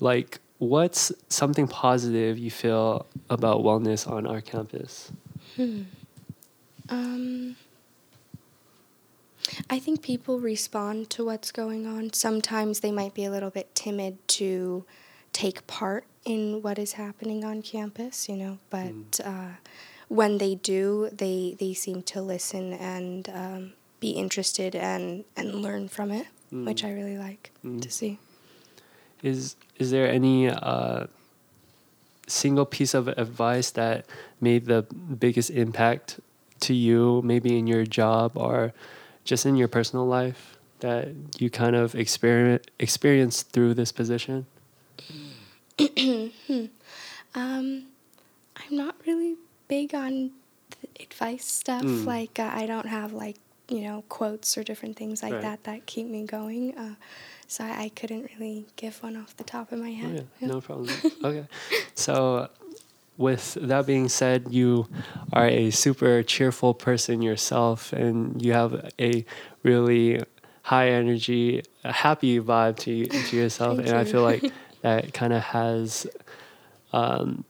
like, 0.00 0.40
what's 0.58 1.12
something 1.28 1.68
positive 1.68 2.38
you 2.38 2.50
feel 2.50 3.06
about 3.28 3.60
wellness 3.60 4.10
on 4.10 4.26
our 4.26 4.40
campus? 4.40 5.12
Hmm. 5.56 5.82
Um, 6.88 7.56
I 9.68 9.78
think 9.78 10.02
people 10.02 10.40
respond 10.40 11.10
to 11.10 11.24
what's 11.24 11.52
going 11.52 11.86
on. 11.86 12.12
Sometimes 12.12 12.80
they 12.80 12.92
might 12.92 13.12
be 13.12 13.24
a 13.24 13.30
little 13.30 13.50
bit 13.50 13.74
timid 13.74 14.26
to 14.28 14.84
take 15.32 15.66
part 15.66 16.04
in 16.24 16.62
what 16.62 16.78
is 16.78 16.92
happening 16.92 17.44
on 17.44 17.62
campus, 17.62 18.28
you 18.28 18.36
know, 18.36 18.58
but 18.70 18.92
mm. 19.12 19.26
uh, 19.26 19.56
when 20.08 20.38
they 20.38 20.54
do, 20.54 21.08
they, 21.12 21.56
they 21.58 21.74
seem 21.74 22.02
to 22.02 22.20
listen 22.20 22.72
and 22.74 23.28
um, 23.30 23.72
be 23.98 24.10
interested 24.10 24.76
and, 24.76 25.24
and 25.36 25.54
learn 25.54 25.88
from 25.88 26.10
it, 26.10 26.26
mm. 26.52 26.66
which 26.66 26.84
I 26.84 26.92
really 26.92 27.18
like 27.18 27.50
mm. 27.64 27.80
to 27.80 27.90
see. 27.90 28.18
Is, 29.22 29.56
is 29.78 29.90
there 29.90 30.08
any 30.08 30.48
uh, 30.48 31.06
single 32.26 32.66
piece 32.66 32.94
of 32.94 33.08
advice 33.08 33.70
that 33.72 34.06
made 34.40 34.66
the 34.66 34.82
biggest 34.82 35.50
impact 35.50 36.20
to 36.60 36.74
you, 36.74 37.22
maybe 37.24 37.58
in 37.58 37.66
your 37.66 37.84
job 37.84 38.32
or 38.36 38.72
just 39.24 39.46
in 39.46 39.56
your 39.56 39.68
personal 39.68 40.06
life 40.06 40.56
that 40.80 41.08
you 41.38 41.48
kind 41.48 41.76
of 41.76 41.94
experience 41.94 42.64
experienced 42.78 43.50
through 43.50 43.74
this 43.74 43.92
position? 43.92 44.46
um, 47.34 47.86
I'm 48.56 48.70
not 48.70 48.96
really 49.06 49.36
big 49.68 49.94
on 49.94 50.32
advice 51.00 51.44
stuff. 51.44 51.82
Mm. 51.82 52.06
Like 52.06 52.38
uh, 52.38 52.50
I 52.52 52.66
don't 52.66 52.86
have 52.86 53.12
like 53.12 53.36
you 53.68 53.82
know 53.82 54.04
quotes 54.08 54.58
or 54.58 54.62
different 54.62 54.96
things 54.96 55.22
like 55.22 55.32
right. 55.32 55.42
that 55.42 55.64
that 55.64 55.86
keep 55.86 56.06
me 56.06 56.24
going. 56.24 56.76
Uh, 56.76 56.94
so 57.46 57.64
I, 57.64 57.84
I, 57.84 57.88
couldn't 57.90 58.30
really 58.38 58.64
give 58.76 59.02
one 59.02 59.14
off 59.14 59.36
the 59.36 59.44
top 59.44 59.72
of 59.72 59.78
my 59.78 59.90
head. 59.90 60.26
Oh, 60.26 60.28
yeah. 60.40 60.48
No 60.48 60.60
problem. 60.60 60.88
okay, 61.24 61.46
so 61.94 62.48
with 63.18 63.54
that 63.60 63.86
being 63.86 64.08
said, 64.08 64.46
you 64.50 64.88
are 65.32 65.46
a 65.46 65.70
super 65.70 66.22
cheerful 66.22 66.72
person 66.72 67.20
yourself, 67.20 67.92
and 67.92 68.40
you 68.42 68.52
have 68.52 68.90
a 68.98 69.24
really 69.62 70.22
high 70.62 70.88
energy, 70.90 71.62
happy 71.84 72.40
vibe 72.40 72.78
to 72.78 73.06
to 73.06 73.36
yourself, 73.36 73.78
and 73.78 73.88
you. 73.88 73.94
I 73.94 74.04
feel 74.04 74.22
like 74.22 74.44
that 74.82 75.14
kind 75.14 75.32
of 75.32 75.42
has 75.42 76.06
um, 76.92 77.44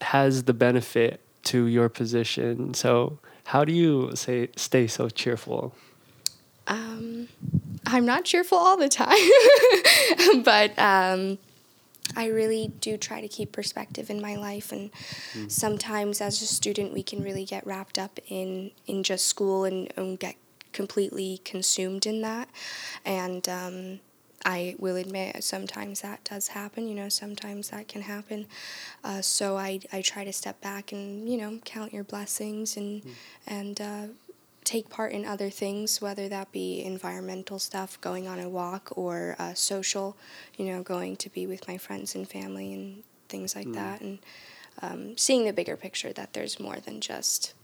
has 0.00 0.44
the 0.44 0.54
benefit 0.54 1.20
to 1.44 1.66
your 1.66 1.88
position. 1.88 2.74
So, 2.74 3.18
how 3.44 3.64
do 3.64 3.72
you 3.72 4.12
say 4.14 4.48
stay 4.56 4.86
so 4.86 5.08
cheerful? 5.08 5.74
Um, 6.66 7.28
I'm 7.86 8.06
not 8.06 8.24
cheerful 8.24 8.56
all 8.56 8.76
the 8.76 8.88
time, 8.88 9.16
but 10.42 10.78
um, 10.78 11.38
I 12.16 12.28
really 12.28 12.72
do 12.80 12.96
try 12.96 13.20
to 13.20 13.28
keep 13.28 13.52
perspective 13.52 14.08
in 14.08 14.20
my 14.20 14.36
life, 14.36 14.72
and 14.72 14.90
mm. 15.34 15.50
sometimes 15.50 16.20
as 16.20 16.40
a 16.40 16.46
student, 16.46 16.92
we 16.94 17.02
can 17.02 17.22
really 17.22 17.44
get 17.44 17.66
wrapped 17.66 17.98
up 17.98 18.18
in 18.28 18.70
in 18.86 19.02
just 19.02 19.26
school 19.26 19.64
and, 19.64 19.92
and 19.96 20.18
get 20.18 20.36
completely 20.72 21.40
consumed 21.44 22.06
in 22.06 22.22
that, 22.22 22.48
and 23.04 23.48
um, 23.48 24.00
I 24.44 24.76
will 24.78 24.96
admit 24.96 25.42
sometimes 25.42 26.00
that 26.02 26.24
does 26.24 26.48
happen. 26.48 26.88
You 26.88 26.94
know, 26.94 27.08
sometimes 27.08 27.70
that 27.70 27.88
can 27.88 28.02
happen. 28.02 28.46
Uh, 29.02 29.22
so 29.22 29.56
I 29.56 29.80
I 29.92 30.02
try 30.02 30.24
to 30.24 30.32
step 30.32 30.60
back 30.60 30.92
and 30.92 31.28
you 31.28 31.38
know 31.38 31.58
count 31.64 31.92
your 31.92 32.04
blessings 32.04 32.76
and 32.76 33.02
mm. 33.02 33.10
and 33.46 33.80
uh, 33.80 34.06
take 34.64 34.88
part 34.88 35.12
in 35.12 35.24
other 35.24 35.50
things, 35.50 36.00
whether 36.00 36.28
that 36.28 36.50
be 36.50 36.82
environmental 36.82 37.58
stuff, 37.58 38.00
going 38.00 38.26
on 38.26 38.40
a 38.40 38.48
walk, 38.48 38.92
or 38.96 39.36
uh, 39.38 39.54
social, 39.54 40.16
you 40.56 40.64
know, 40.66 40.82
going 40.82 41.16
to 41.16 41.28
be 41.30 41.46
with 41.46 41.68
my 41.68 41.76
friends 41.76 42.14
and 42.14 42.28
family 42.28 42.72
and 42.72 43.02
things 43.28 43.54
like 43.54 43.66
mm. 43.66 43.74
that, 43.74 44.00
and 44.00 44.18
um, 44.82 45.16
seeing 45.16 45.44
the 45.44 45.52
bigger 45.52 45.76
picture 45.76 46.12
that 46.12 46.32
there's 46.32 46.58
more 46.58 46.76
than 46.76 47.00
just 47.00 47.54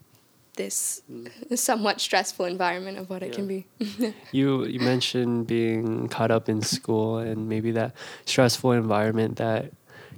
this 0.56 1.02
mm. 1.10 1.58
somewhat 1.58 2.00
stressful 2.00 2.44
environment 2.46 2.98
of 2.98 3.08
what 3.10 3.22
yeah. 3.22 3.28
it 3.28 3.34
can 3.34 3.46
be. 3.46 3.66
you 4.32 4.64
you 4.64 4.80
mentioned 4.80 5.46
being 5.46 6.08
caught 6.08 6.30
up 6.30 6.48
in 6.48 6.62
school 6.62 7.18
and 7.18 7.48
maybe 7.48 7.70
that 7.72 7.94
stressful 8.24 8.72
environment 8.72 9.36
that 9.36 9.72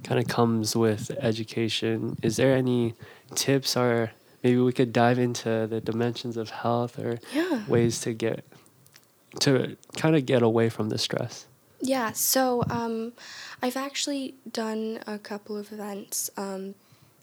kind 0.05 0.21
of 0.21 0.27
comes 0.27 0.75
with 0.75 1.11
education. 1.21 2.19
Is 2.23 2.37
there 2.37 2.55
any 2.55 2.95
tips 3.35 3.77
or 3.77 4.13
maybe 4.43 4.59
we 4.59 4.73
could 4.73 4.93
dive 4.93 5.19
into 5.19 5.67
the 5.67 5.81
dimensions 5.81 6.37
of 6.37 6.51
health 6.51 6.99
or 6.99 7.19
yeah. 7.33 7.65
ways 7.69 8.01
to 8.01 8.13
get 8.13 8.45
to 9.41 9.77
kind 9.97 10.17
of 10.17 10.27
get 10.27 10.43
away 10.43 10.69
from 10.69 10.89
the 10.89 10.99
stress. 10.99 11.47
Yeah, 11.81 12.13
so 12.13 12.63
um, 12.71 13.13
I've 13.61 13.77
actually 13.77 14.37
done 14.51 15.01
a 15.07 15.19
couple 15.19 15.57
of 15.57 15.73
events 15.73 16.31
um, 16.37 16.75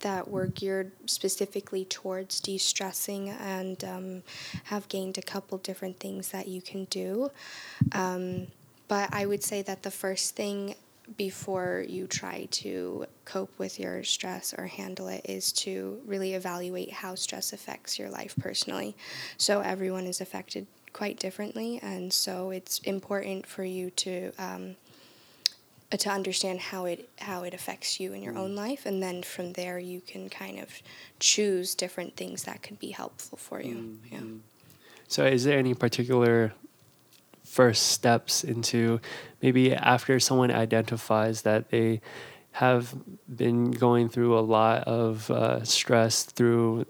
that 0.01 0.29
were 0.29 0.47
geared 0.47 0.91
specifically 1.05 1.85
towards 1.85 2.39
de 2.39 2.57
stressing 2.57 3.29
and 3.29 3.83
um, 3.83 4.23
have 4.65 4.87
gained 4.87 5.17
a 5.17 5.21
couple 5.21 5.57
different 5.57 5.99
things 5.99 6.29
that 6.29 6.47
you 6.47 6.61
can 6.61 6.85
do. 6.85 7.31
Um, 7.91 8.47
but 8.87 9.09
I 9.13 9.25
would 9.25 9.43
say 9.43 9.61
that 9.63 9.83
the 9.83 9.91
first 9.91 10.35
thing 10.35 10.75
before 11.17 11.83
you 11.87 12.07
try 12.07 12.47
to 12.51 13.05
cope 13.25 13.57
with 13.57 13.79
your 13.79 14.03
stress 14.03 14.53
or 14.57 14.67
handle 14.67 15.07
it 15.07 15.25
is 15.27 15.51
to 15.51 15.99
really 16.05 16.33
evaluate 16.33 16.91
how 16.91 17.15
stress 17.15 17.53
affects 17.53 17.97
your 17.97 18.09
life 18.09 18.35
personally. 18.39 18.95
So 19.37 19.61
everyone 19.61 20.05
is 20.05 20.21
affected 20.21 20.67
quite 20.93 21.19
differently, 21.19 21.79
and 21.81 22.11
so 22.11 22.49
it's 22.51 22.79
important 22.79 23.45
for 23.45 23.63
you 23.63 23.89
to 23.91 24.31
um, 24.39 24.75
to 25.97 26.09
understand 26.09 26.59
how 26.59 26.85
it 26.85 27.09
how 27.19 27.43
it 27.43 27.53
affects 27.53 27.99
you 27.99 28.13
in 28.13 28.21
your 28.21 28.37
own 28.37 28.55
life, 28.55 28.85
and 28.85 29.01
then 29.01 29.23
from 29.23 29.53
there 29.53 29.79
you 29.79 30.01
can 30.01 30.29
kind 30.29 30.59
of 30.59 30.69
choose 31.19 31.73
different 31.73 32.15
things 32.15 32.43
that 32.43 32.61
could 32.61 32.79
be 32.79 32.91
helpful 32.91 33.37
for 33.37 33.61
you. 33.61 33.75
Mm-hmm. 33.75 34.13
Yeah. 34.13 34.39
So, 35.07 35.25
is 35.25 35.43
there 35.43 35.57
any 35.57 35.73
particular 35.73 36.53
first 37.43 37.87
steps 37.87 38.43
into 38.43 38.99
maybe 39.41 39.73
after 39.73 40.19
someone 40.19 40.51
identifies 40.51 41.41
that 41.41 41.71
they 41.71 42.01
have 42.51 42.95
been 43.35 43.71
going 43.71 44.09
through 44.09 44.37
a 44.37 44.41
lot 44.41 44.83
of 44.83 45.31
uh, 45.31 45.63
stress 45.63 46.23
through 46.23 46.85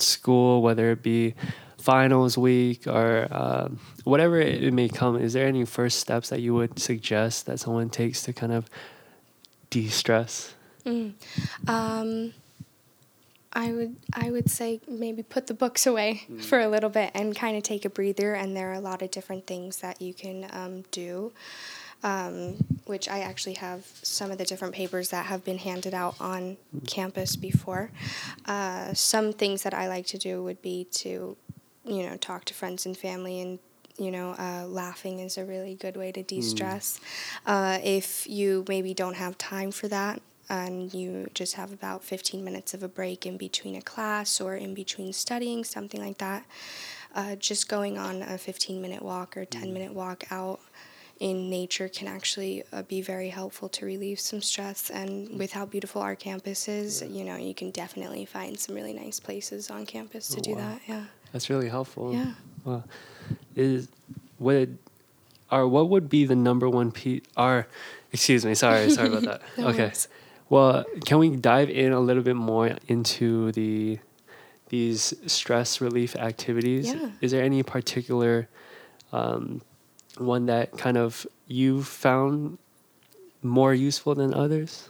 school, 0.00 0.62
whether 0.62 0.90
it 0.90 1.02
be 1.02 1.34
finals 1.82 2.38
week 2.38 2.86
or 2.86 3.28
uh, 3.30 3.68
whatever 4.04 4.40
it 4.40 4.72
may 4.72 4.88
come, 4.88 5.16
is 5.16 5.32
there 5.32 5.46
any 5.46 5.64
first 5.64 5.98
steps 5.98 6.28
that 6.30 6.40
you 6.40 6.54
would 6.54 6.78
suggest 6.78 7.46
that 7.46 7.58
someone 7.58 7.90
takes 7.90 8.22
to 8.22 8.32
kind 8.32 8.52
of 8.52 8.70
de 9.70 9.88
stress? 9.88 10.54
Mm. 10.84 11.14
Um, 11.68 12.34
I 13.52 13.72
would 13.72 13.96
I 14.14 14.30
would 14.30 14.50
say 14.50 14.80
maybe 14.88 15.22
put 15.22 15.46
the 15.46 15.54
books 15.54 15.86
away 15.86 16.22
mm. 16.30 16.42
for 16.42 16.60
a 16.60 16.68
little 16.68 16.90
bit 16.90 17.10
and 17.14 17.36
kind 17.36 17.56
of 17.56 17.62
take 17.62 17.84
a 17.84 17.90
breather. 17.90 18.34
And 18.34 18.56
there 18.56 18.70
are 18.70 18.74
a 18.74 18.80
lot 18.80 19.02
of 19.02 19.10
different 19.10 19.46
things 19.46 19.78
that 19.78 20.00
you 20.00 20.14
can 20.14 20.46
um, 20.50 20.84
do, 20.90 21.32
um, 22.02 22.56
which 22.86 23.08
I 23.08 23.20
actually 23.20 23.54
have 23.54 23.84
some 24.02 24.30
of 24.30 24.38
the 24.38 24.44
different 24.44 24.74
papers 24.74 25.10
that 25.10 25.26
have 25.26 25.44
been 25.44 25.58
handed 25.58 25.92
out 25.92 26.14
on 26.20 26.56
mm. 26.74 26.88
campus 26.88 27.36
before. 27.36 27.90
Uh, 28.46 28.94
some 28.94 29.32
things 29.32 29.62
that 29.64 29.74
I 29.74 29.88
like 29.88 30.06
to 30.06 30.18
do 30.18 30.42
would 30.42 30.62
be 30.62 30.84
to, 30.92 31.36
you 31.84 32.08
know, 32.08 32.16
talk 32.16 32.44
to 32.46 32.54
friends 32.54 32.86
and 32.86 32.96
family 32.96 33.40
and 33.40 33.58
you 33.98 34.10
know, 34.10 34.30
uh, 34.38 34.66
laughing 34.66 35.18
is 35.18 35.36
a 35.36 35.44
really 35.44 35.74
good 35.74 35.96
way 35.96 36.10
to 36.12 36.22
de 36.22 36.40
stress. 36.40 36.98
Mm. 37.46 37.76
Uh, 37.76 37.80
if 37.84 38.26
you 38.26 38.64
maybe 38.66 38.94
don't 38.94 39.16
have 39.16 39.36
time 39.36 39.70
for 39.70 39.86
that, 39.88 40.22
and 40.48 40.92
you 40.92 41.30
just 41.34 41.54
have 41.54 41.72
about 41.72 42.04
15 42.04 42.44
minutes 42.44 42.74
of 42.74 42.82
a 42.82 42.88
break 42.88 43.24
in 43.26 43.36
between 43.36 43.76
a 43.76 43.80
class 43.80 44.40
or 44.40 44.54
in 44.54 44.74
between 44.74 45.12
studying, 45.12 45.64
something 45.64 46.00
like 46.00 46.18
that. 46.18 46.44
Uh, 47.14 47.36
just 47.36 47.68
going 47.68 47.98
on 47.98 48.22
a 48.22 48.38
15 48.38 48.80
minute 48.80 49.02
walk 49.02 49.36
or 49.36 49.44
10 49.44 49.68
mm. 49.68 49.72
minute 49.72 49.92
walk 49.94 50.24
out 50.30 50.60
in 51.20 51.48
nature 51.48 51.88
can 51.88 52.08
actually 52.08 52.62
uh, 52.72 52.82
be 52.82 53.00
very 53.00 53.28
helpful 53.28 53.68
to 53.68 53.86
relieve 53.86 54.18
some 54.18 54.42
stress. 54.42 54.90
And 54.90 55.28
mm. 55.28 55.38
with 55.38 55.52
how 55.52 55.64
beautiful 55.64 56.02
our 56.02 56.16
campus 56.16 56.68
is, 56.68 57.00
yeah. 57.00 57.08
you 57.08 57.24
know, 57.24 57.36
you 57.36 57.54
can 57.54 57.70
definitely 57.70 58.24
find 58.24 58.58
some 58.58 58.74
really 58.74 58.92
nice 58.92 59.20
places 59.20 59.70
on 59.70 59.86
campus 59.86 60.28
to 60.28 60.40
oh, 60.40 60.42
do 60.42 60.54
wow. 60.54 60.56
that. 60.58 60.80
Yeah. 60.86 61.04
That's 61.32 61.48
really 61.50 61.68
helpful. 61.68 62.12
Yeah. 62.12 62.32
Well, 62.64 62.84
is 63.56 63.88
would 64.38 64.78
or 65.50 65.68
what 65.68 65.88
would 65.90 66.08
be 66.08 66.24
the 66.24 66.36
number 66.36 66.68
one 66.68 66.90
piece? 66.90 67.22
Our, 67.36 67.66
excuse 68.12 68.44
me, 68.44 68.54
sorry, 68.54 68.90
sorry 68.90 69.08
about 69.08 69.22
that. 69.22 69.42
no 69.58 69.68
okay. 69.68 69.84
Worries. 69.84 70.08
Well, 70.48 70.84
can 71.04 71.18
we 71.18 71.36
dive 71.36 71.70
in 71.70 71.92
a 71.92 72.00
little 72.00 72.22
bit 72.22 72.36
more 72.36 72.76
into 72.88 73.52
the 73.52 73.98
these 74.68 75.14
stress 75.26 75.80
relief 75.80 76.16
activities? 76.16 76.92
Yeah. 76.92 77.10
Is 77.20 77.30
there 77.30 77.42
any 77.42 77.62
particular 77.62 78.48
um, 79.12 79.60
one 80.16 80.46
that 80.46 80.76
kind 80.78 80.96
of 80.96 81.26
you 81.46 81.82
found 81.82 82.58
more 83.42 83.74
useful 83.74 84.14
than 84.14 84.32
others? 84.32 84.88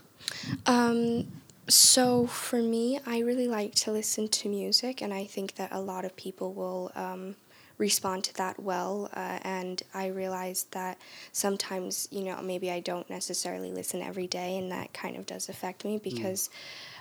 Um, 0.67 1.27
So 1.69 2.27
for 2.27 2.61
me, 2.61 2.99
I 3.07 3.21
really 3.21 3.47
like 3.47 3.75
to 3.77 3.93
listen 3.93 4.29
to 4.29 4.49
music, 4.49 5.01
and 5.01 5.15
I 5.15 5.25
think 5.25 5.55
that 5.57 5.71
a 5.73 5.81
lot 5.81 6.05
of 6.05 6.17
people 6.17 6.53
will 6.53 6.91
um, 6.95 7.37
respond 7.79 8.25
to 8.25 8.35
that 8.35 8.61
well. 8.61 9.09
Uh, 9.15 9.39
and 9.43 9.83
I 9.95 10.09
realize 10.09 10.67
that 10.73 10.99
sometimes, 11.31 12.09
you 12.11 12.25
know, 12.25 12.43
maybe 12.43 12.71
I 12.71 12.81
don't 12.81 13.09
necessarily 13.09 13.71
listen 13.71 14.03
every 14.03 14.27
day, 14.27 14.59
and 14.59 14.73
that 14.73 14.93
kind 14.93 15.17
of 15.17 15.25
does 15.25 15.49
affect 15.49 15.85
me 15.85 15.99
because 15.99 16.51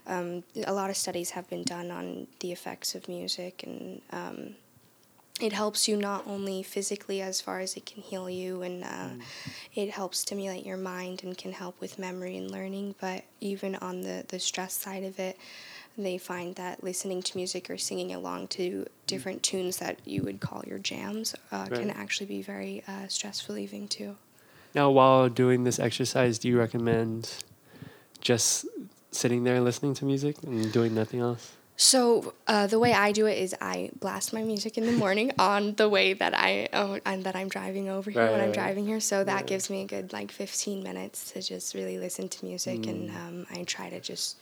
mm. 0.07 0.37
um, 0.37 0.43
a 0.65 0.73
lot 0.73 0.89
of 0.89 0.97
studies 0.97 1.31
have 1.31 1.49
been 1.49 1.63
done 1.63 1.89
on 1.89 2.27
the 2.39 2.51
effects 2.51 2.95
of 2.95 3.07
music 3.07 3.63
and. 3.63 4.01
Um, 4.11 4.55
it 5.39 5.53
helps 5.53 5.87
you 5.87 5.95
not 5.95 6.25
only 6.27 6.61
physically 6.61 7.21
as 7.21 7.39
far 7.39 7.59
as 7.59 7.75
it 7.75 7.85
can 7.85 8.01
heal 8.01 8.29
you 8.29 8.61
and 8.61 8.83
uh, 8.83 8.87
mm. 8.87 9.21
it 9.73 9.89
helps 9.89 10.19
stimulate 10.19 10.65
your 10.65 10.77
mind 10.77 11.23
and 11.23 11.37
can 11.37 11.51
help 11.51 11.79
with 11.79 11.97
memory 11.97 12.37
and 12.37 12.51
learning 12.51 12.95
but 12.99 13.23
even 13.39 13.75
on 13.75 14.01
the, 14.01 14.25
the 14.27 14.39
stress 14.39 14.73
side 14.73 15.03
of 15.03 15.19
it 15.19 15.37
they 15.97 16.17
find 16.17 16.55
that 16.55 16.83
listening 16.83 17.21
to 17.21 17.37
music 17.37 17.69
or 17.69 17.77
singing 17.77 18.13
along 18.13 18.47
to 18.47 18.85
different 19.07 19.43
tunes 19.43 19.77
that 19.77 19.99
you 20.05 20.21
would 20.23 20.39
call 20.39 20.63
your 20.65 20.79
jams 20.79 21.35
uh, 21.51 21.67
right. 21.69 21.79
can 21.79 21.89
actually 21.89 22.25
be 22.25 22.41
very 22.41 22.83
uh, 22.87 23.07
stress 23.07 23.47
relieving 23.47 23.87
too 23.87 24.15
now 24.73 24.89
while 24.89 25.29
doing 25.29 25.63
this 25.63 25.79
exercise 25.79 26.39
do 26.39 26.47
you 26.47 26.57
recommend 26.57 27.43
just 28.19 28.65
sitting 29.11 29.43
there 29.43 29.59
listening 29.59 29.93
to 29.93 30.05
music 30.05 30.37
and 30.43 30.71
doing 30.71 30.93
nothing 30.93 31.19
else 31.19 31.53
so 31.77 32.33
uh, 32.47 32.67
the 32.67 32.77
way 32.77 32.93
I 32.93 33.11
do 33.11 33.25
it 33.25 33.37
is 33.37 33.55
I 33.59 33.89
blast 33.99 34.33
my 34.33 34.43
music 34.43 34.77
in 34.77 34.85
the 34.85 34.91
morning 34.91 35.31
on 35.39 35.75
the 35.75 35.89
way 35.89 36.13
that 36.13 36.33
I 36.37 36.69
oh, 36.73 36.99
and 37.05 37.23
that 37.23 37.35
I'm 37.35 37.49
driving 37.49 37.89
over 37.89 38.11
here 38.11 38.23
right, 38.23 38.31
when 38.31 38.41
I'm 38.41 38.51
driving 38.51 38.85
here. 38.85 38.99
So 38.99 39.23
that 39.23 39.41
yeah. 39.41 39.45
gives 39.47 39.69
me 39.69 39.81
a 39.81 39.85
good 39.85 40.13
like 40.13 40.31
15 40.31 40.83
minutes 40.83 41.31
to 41.31 41.41
just 41.41 41.73
really 41.73 41.97
listen 41.97 42.29
to 42.29 42.45
music, 42.45 42.81
mm. 42.81 42.89
and 42.89 43.09
um, 43.11 43.47
I 43.51 43.63
try 43.63 43.89
to 43.89 43.99
just 43.99 44.37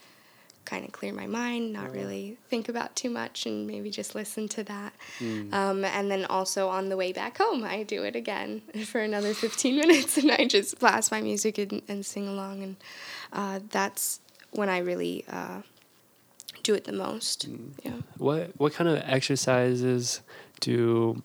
kind 0.65 0.86
of 0.86 0.91
clear 0.91 1.12
my 1.13 1.25
mind, 1.25 1.74
not 1.74 1.93
yeah. 1.93 2.01
really 2.01 2.38
think 2.50 2.69
about 2.69 2.95
too 2.95 3.09
much, 3.09 3.45
and 3.45 3.65
maybe 3.65 3.89
just 3.89 4.13
listen 4.15 4.48
to 4.50 4.63
that. 4.65 4.93
Mm. 5.19 5.53
Um, 5.53 5.86
and 5.86 6.12
then 6.12 6.25
also 6.25 6.67
on 6.67 6.89
the 6.89 6.98
way 6.98 7.12
back 7.12 7.38
home, 7.38 7.63
I 7.63 7.83
do 7.83 8.03
it 8.03 8.15
again 8.15 8.62
for 8.86 9.01
another 9.01 9.33
15 9.33 9.75
minutes, 9.75 10.17
and 10.17 10.31
I 10.31 10.45
just 10.45 10.79
blast 10.79 11.12
my 11.12 11.21
music 11.21 11.57
and, 11.57 11.81
and 11.88 12.05
sing 12.05 12.27
along, 12.27 12.63
and 12.63 12.75
uh, 13.33 13.59
that's 13.69 14.19
when 14.51 14.69
I 14.69 14.79
really. 14.79 15.25
Uh, 15.27 15.62
do 16.69 16.75
it 16.75 16.83
the 16.83 16.93
most. 16.93 17.49
Mm. 17.49 17.71
Yeah. 17.83 17.91
What 18.17 18.51
what 18.57 18.73
kind 18.73 18.89
of 18.89 19.01
exercises 19.05 20.21
do 20.59 21.23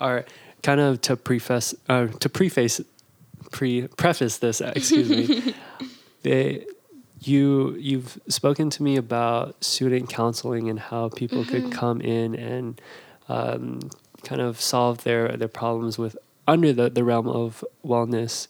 are 0.00 0.24
kind 0.62 0.80
of 0.80 1.00
to 1.02 1.16
preface 1.16 1.74
uh, 1.88 2.08
to 2.22 2.28
preface 2.28 2.80
pre 3.50 3.88
preface 3.96 4.38
this 4.38 4.60
uh, 4.60 4.72
excuse 4.76 5.08
me 5.08 5.54
they 6.22 6.66
you 7.20 7.74
you've 7.76 8.20
spoken 8.28 8.68
to 8.70 8.82
me 8.82 8.96
about 8.96 9.62
student 9.64 10.10
counseling 10.10 10.68
and 10.68 10.78
how 10.78 11.08
people 11.08 11.42
mm-hmm. 11.42 11.68
could 11.68 11.72
come 11.72 12.00
in 12.00 12.34
and 12.34 12.80
um, 13.28 13.80
kind 14.24 14.40
of 14.40 14.60
solve 14.60 15.04
their 15.04 15.36
their 15.36 15.48
problems 15.62 15.96
with 15.96 16.16
under 16.46 16.72
the, 16.72 16.90
the 16.90 17.04
realm 17.04 17.28
of 17.28 17.64
wellness 17.84 18.48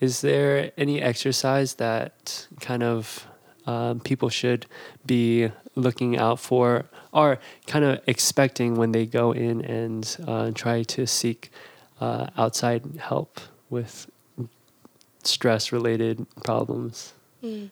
is 0.00 0.22
there 0.22 0.72
any 0.78 1.02
exercise 1.02 1.74
that 1.74 2.46
kind 2.60 2.82
of 2.82 3.26
um, 3.66 4.00
people 4.00 4.28
should 4.28 4.66
be 5.04 5.50
looking 5.74 6.16
out 6.18 6.40
for 6.40 6.86
or 7.12 7.38
kind 7.66 7.84
of 7.84 8.00
expecting 8.06 8.76
when 8.76 8.92
they 8.92 9.06
go 9.06 9.32
in 9.32 9.60
and 9.64 10.16
uh, 10.26 10.50
try 10.54 10.82
to 10.82 11.06
seek 11.06 11.50
uh, 12.00 12.26
outside 12.36 12.82
help 13.00 13.40
with 13.68 14.10
stress 15.22 15.72
related 15.72 16.26
problems? 16.44 17.12
Mm. 17.42 17.70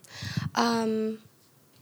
Um, 0.54 1.18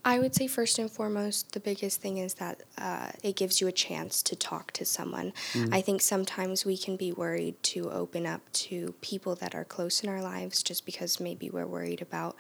I 0.05 0.21
would 0.21 0.37
say 0.37 0.47
first 0.47 0.79
and 0.79 0.89
foremost, 0.89 1.53
the 1.53 1.59
biggest 1.59 2.01
thing 2.01 2.19
is 2.19 2.35
that 2.35 2.63
uh, 2.79 3.11
it 3.25 3.35
gives 3.35 3.61
you 3.61 3.67
a 3.67 3.73
chance 3.73 4.23
to 4.23 4.37
talk 4.37 4.71
to 4.73 4.85
someone. 4.85 5.33
Mm. 5.53 5.75
I 5.75 5.81
think 5.81 6.01
sometimes 6.01 6.65
we 6.65 6.77
can 6.77 6.97
be 6.97 7.11
worried 7.11 7.61
to 7.65 7.91
open 7.91 8.25
up 8.25 8.41
to 8.53 8.95
people 9.01 9.35
that 9.37 9.57
are 9.57 9.65
close 9.65 10.05
in 10.05 10.09
our 10.09 10.23
lives 10.23 10.63
just 10.63 10.87
because 10.87 11.19
maybe 11.19 11.51
we're 11.51 11.67
worried 11.67 12.01
about 12.01 12.37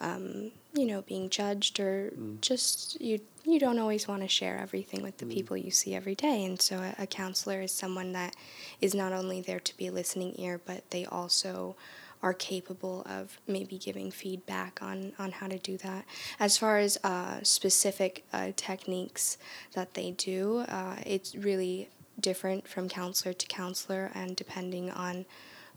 um, 0.00 0.52
you 0.74 0.86
know, 0.86 1.02
being 1.02 1.28
judged 1.28 1.80
or 1.80 2.10
mm. 2.10 2.40
just 2.40 3.00
you 3.00 3.20
you 3.44 3.58
don't 3.58 3.78
always 3.78 4.06
want 4.06 4.22
to 4.22 4.28
share 4.28 4.58
everything 4.58 5.02
with 5.02 5.18
the 5.18 5.24
mm. 5.24 5.32
people 5.32 5.56
you 5.56 5.70
see 5.70 5.94
every 5.94 6.14
day. 6.14 6.44
And 6.44 6.60
so 6.60 6.76
a, 6.76 7.02
a, 7.02 7.06
counselor 7.06 7.62
is 7.62 7.72
someone 7.72 8.12
that 8.12 8.36
is 8.80 8.94
not 8.94 9.14
only 9.14 9.40
there 9.40 9.60
to 9.60 9.76
be 9.78 9.86
a 9.86 9.92
listening 9.92 10.34
ear, 10.38 10.60
but 10.66 10.90
they 10.90 11.06
also 11.06 11.74
are 12.22 12.34
capable 12.34 13.06
of 13.08 13.38
maybe 13.46 13.78
giving 13.78 14.10
feedback 14.10 14.82
on, 14.82 15.12
on 15.18 15.32
how 15.32 15.46
to 15.46 15.58
do 15.58 15.76
that. 15.78 16.04
As 16.38 16.58
far 16.58 16.78
as 16.78 16.98
uh, 17.04 17.42
specific 17.42 18.24
uh, 18.32 18.52
techniques 18.56 19.38
that 19.72 19.94
they 19.94 20.10
do, 20.10 20.64
uh, 20.68 20.96
it's 21.06 21.34
really 21.34 21.88
different 22.20 22.66
from 22.66 22.88
counselor 22.88 23.32
to 23.32 23.46
counselor 23.46 24.10
and 24.14 24.34
depending 24.36 24.90
on 24.90 25.24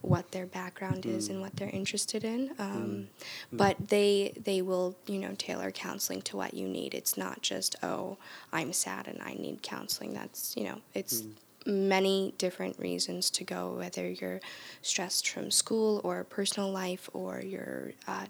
what 0.02 0.32
their 0.32 0.46
background 0.46 1.06
is 1.06 1.30
and 1.30 1.38
mm. 1.38 1.42
what 1.42 1.56
they're 1.56 1.70
interested 1.70 2.24
in. 2.24 2.52
Um, 2.58 2.68
mm. 2.68 3.02
mm. 3.02 3.08
But 3.52 3.90
they 3.90 4.34
they 4.42 4.62
will 4.62 4.96
you 5.06 5.20
know 5.20 5.36
tailor 5.38 5.72
counseling 5.72 6.22
to 6.24 6.38
what 6.38 6.54
you 6.54 6.68
need. 6.68 6.94
It's 6.94 7.18
not 7.18 7.42
just 7.42 7.76
oh 7.84 8.18
I'm 8.52 8.74
sad 8.74 9.08
and 9.08 9.22
I 9.22 9.34
need 9.34 9.62
counseling. 9.62 10.14
That's 10.14 10.56
you 10.58 10.66
know 10.66 10.82
it's. 10.94 11.22
Mm. 11.22 11.34
Many 11.64 12.34
different 12.40 12.80
reasons 12.80 13.30
to 13.30 13.44
go, 13.44 13.74
whether 13.78 14.10
you're 14.10 14.40
stressed 14.82 15.30
from 15.30 15.52
school 15.52 16.02
or 16.04 16.24
personal 16.24 16.72
life, 16.72 17.08
or 17.14 17.40
you're 17.40 17.92
uh, 18.08 18.26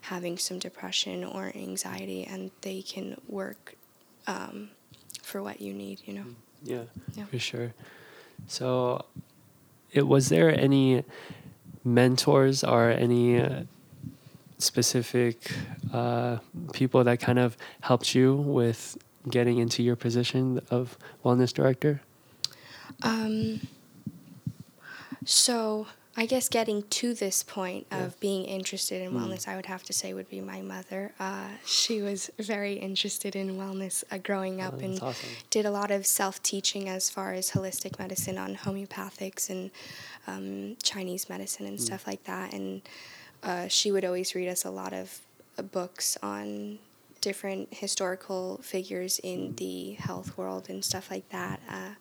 having 0.00 0.38
some 0.38 0.58
depression 0.58 1.22
or 1.22 1.52
anxiety, 1.54 2.24
and 2.24 2.50
they 2.62 2.80
can 2.80 3.20
work 3.28 3.74
um, 4.26 4.70
for 5.22 5.42
what 5.42 5.60
you 5.60 5.74
need. 5.74 6.00
You 6.06 6.14
know. 6.14 6.22
Mm. 6.22 6.34
Yeah, 6.62 6.82
yeah, 7.14 7.24
for 7.26 7.38
sure. 7.38 7.74
So 8.46 9.04
it, 9.92 10.06
was 10.06 10.28
there 10.28 10.48
any 10.58 11.04
mentors 11.84 12.64
or 12.64 12.90
any 12.90 13.40
uh, 13.40 13.62
specific 14.58 15.52
uh, 15.92 16.38
people 16.72 17.04
that 17.04 17.20
kind 17.20 17.38
of 17.38 17.56
helped 17.82 18.14
you 18.14 18.34
with 18.34 18.96
getting 19.28 19.58
into 19.58 19.82
your 19.82 19.96
position 19.96 20.60
of 20.70 20.96
wellness 21.24 21.52
director? 21.52 22.00
Um, 23.02 23.60
so 25.24 25.86
I 26.14 26.26
guess 26.26 26.50
getting 26.50 26.82
to 26.82 27.14
this 27.14 27.42
point 27.42 27.86
of 27.90 28.00
yeah. 28.00 28.10
being 28.20 28.44
interested 28.44 29.00
in 29.00 29.12
mm. 29.12 29.16
wellness, 29.16 29.48
I 29.48 29.56
would 29.56 29.64
have 29.66 29.82
to 29.84 29.94
say 29.94 30.12
would 30.12 30.28
be 30.28 30.42
my 30.42 30.60
mother. 30.60 31.12
Uh, 31.18 31.48
she 31.64 32.02
was 32.02 32.30
very 32.38 32.74
interested 32.74 33.34
in 33.34 33.56
wellness 33.56 34.04
uh, 34.10 34.18
growing 34.18 34.60
up 34.60 34.74
oh, 34.76 34.84
and 34.84 35.02
awesome. 35.02 35.30
did 35.48 35.64
a 35.64 35.70
lot 35.70 35.90
of 35.90 36.06
self 36.06 36.42
teaching 36.42 36.88
as 36.88 37.08
far 37.08 37.32
as 37.32 37.52
holistic 37.52 37.98
medicine 37.98 38.36
on 38.36 38.56
homeopathics 38.56 39.48
and 39.48 39.70
um, 40.26 40.76
Chinese 40.82 41.30
medicine 41.30 41.66
and 41.66 41.78
mm. 41.78 41.82
stuff 41.82 42.06
like 42.06 42.24
that. 42.24 42.52
And 42.52 42.82
uh, 43.42 43.68
she 43.68 43.90
would 43.90 44.04
always 44.04 44.34
read 44.34 44.48
us 44.48 44.66
a 44.66 44.70
lot 44.70 44.92
of 44.92 45.18
uh, 45.56 45.62
books 45.62 46.18
on 46.22 46.78
different 47.22 47.72
historical 47.72 48.60
figures 48.62 49.18
in 49.20 49.52
mm. 49.52 49.56
the 49.56 49.92
health 49.92 50.36
world 50.36 50.68
and 50.68 50.84
stuff 50.84 51.10
like 51.10 51.26
that. 51.30 51.60
Uh, 51.70 51.94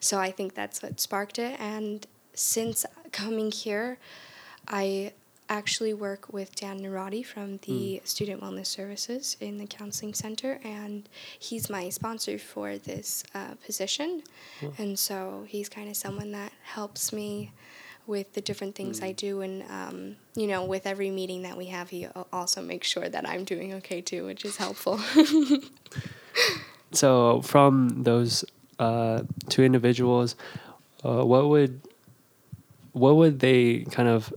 so 0.00 0.18
I 0.18 0.30
think 0.30 0.54
that's 0.54 0.82
what 0.82 1.00
sparked 1.00 1.38
it. 1.38 1.60
And 1.60 2.06
since 2.38 2.86
coming 3.10 3.50
here, 3.50 3.98
I 4.68 5.12
actually 5.48 5.92
work 5.92 6.32
with 6.32 6.54
Dan 6.54 6.80
Narati 6.80 7.24
from 7.24 7.56
the 7.58 8.00
mm. 8.02 8.06
Student 8.06 8.42
Wellness 8.42 8.66
Services 8.66 9.36
in 9.40 9.58
the 9.58 9.66
Counseling 9.66 10.14
Center, 10.14 10.60
and 10.62 11.08
he's 11.38 11.68
my 11.68 11.88
sponsor 11.88 12.38
for 12.38 12.78
this 12.78 13.24
uh, 13.34 13.54
position. 13.66 14.22
And 14.78 14.98
so 14.98 15.46
he's 15.48 15.68
kind 15.68 15.88
of 15.88 15.96
someone 15.96 16.32
that 16.32 16.52
helps 16.62 17.12
me 17.12 17.50
with 18.06 18.32
the 18.34 18.40
different 18.40 18.76
things 18.76 19.00
mm. 19.00 19.04
I 19.04 19.12
do. 19.12 19.40
And, 19.40 19.64
um, 19.68 20.16
you 20.36 20.46
know, 20.46 20.64
with 20.64 20.86
every 20.86 21.10
meeting 21.10 21.42
that 21.42 21.56
we 21.56 21.66
have, 21.66 21.90
he 21.90 22.06
also 22.32 22.62
makes 22.62 22.86
sure 22.86 23.08
that 23.08 23.28
I'm 23.28 23.44
doing 23.44 23.74
okay 23.74 24.00
too, 24.00 24.26
which 24.26 24.44
is 24.44 24.56
helpful. 24.56 24.98
so, 26.92 27.42
from 27.42 28.04
those 28.04 28.44
uh, 28.78 29.22
two 29.48 29.64
individuals, 29.64 30.36
uh, 31.04 31.24
what 31.24 31.48
would 31.48 31.80
what 32.98 33.16
would 33.16 33.40
they 33.40 33.84
kind 33.90 34.08
of 34.08 34.32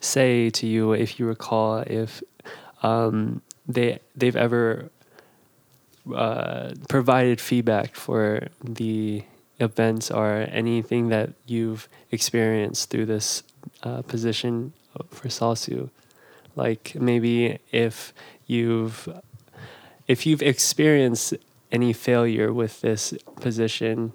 say 0.00 0.50
to 0.50 0.66
you 0.66 0.92
if 0.92 1.18
you 1.18 1.26
recall 1.26 1.78
if 1.86 2.22
um, 2.82 3.42
they 3.66 3.98
they've 4.14 4.36
ever 4.36 4.90
uh, 6.14 6.72
provided 6.88 7.40
feedback 7.40 7.94
for 7.94 8.48
the 8.62 9.22
events 9.58 10.10
or 10.10 10.46
anything 10.50 11.08
that 11.08 11.30
you've 11.46 11.88
experienced 12.10 12.90
through 12.90 13.06
this 13.06 13.42
uh, 13.82 14.02
position 14.02 14.72
for 15.10 15.28
Salsu? 15.28 15.90
Like 16.54 16.94
maybe 16.94 17.58
if 17.70 18.14
you've 18.46 19.08
if 20.06 20.24
you've 20.24 20.42
experienced 20.42 21.34
any 21.72 21.92
failure 21.92 22.52
with 22.52 22.80
this 22.80 23.12
position, 23.40 24.12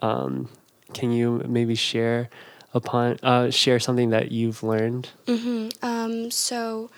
um, 0.00 0.48
can 0.92 1.10
you 1.10 1.42
maybe 1.46 1.74
share 1.74 2.30
upon 2.74 3.18
uh, 3.22 3.50
share 3.50 3.78
something 3.80 4.10
that 4.10 4.32
you've 4.32 4.62
learned? 4.62 5.08
Mm-hmm. 5.26 5.68
Um, 5.84 6.30
so 6.30 6.90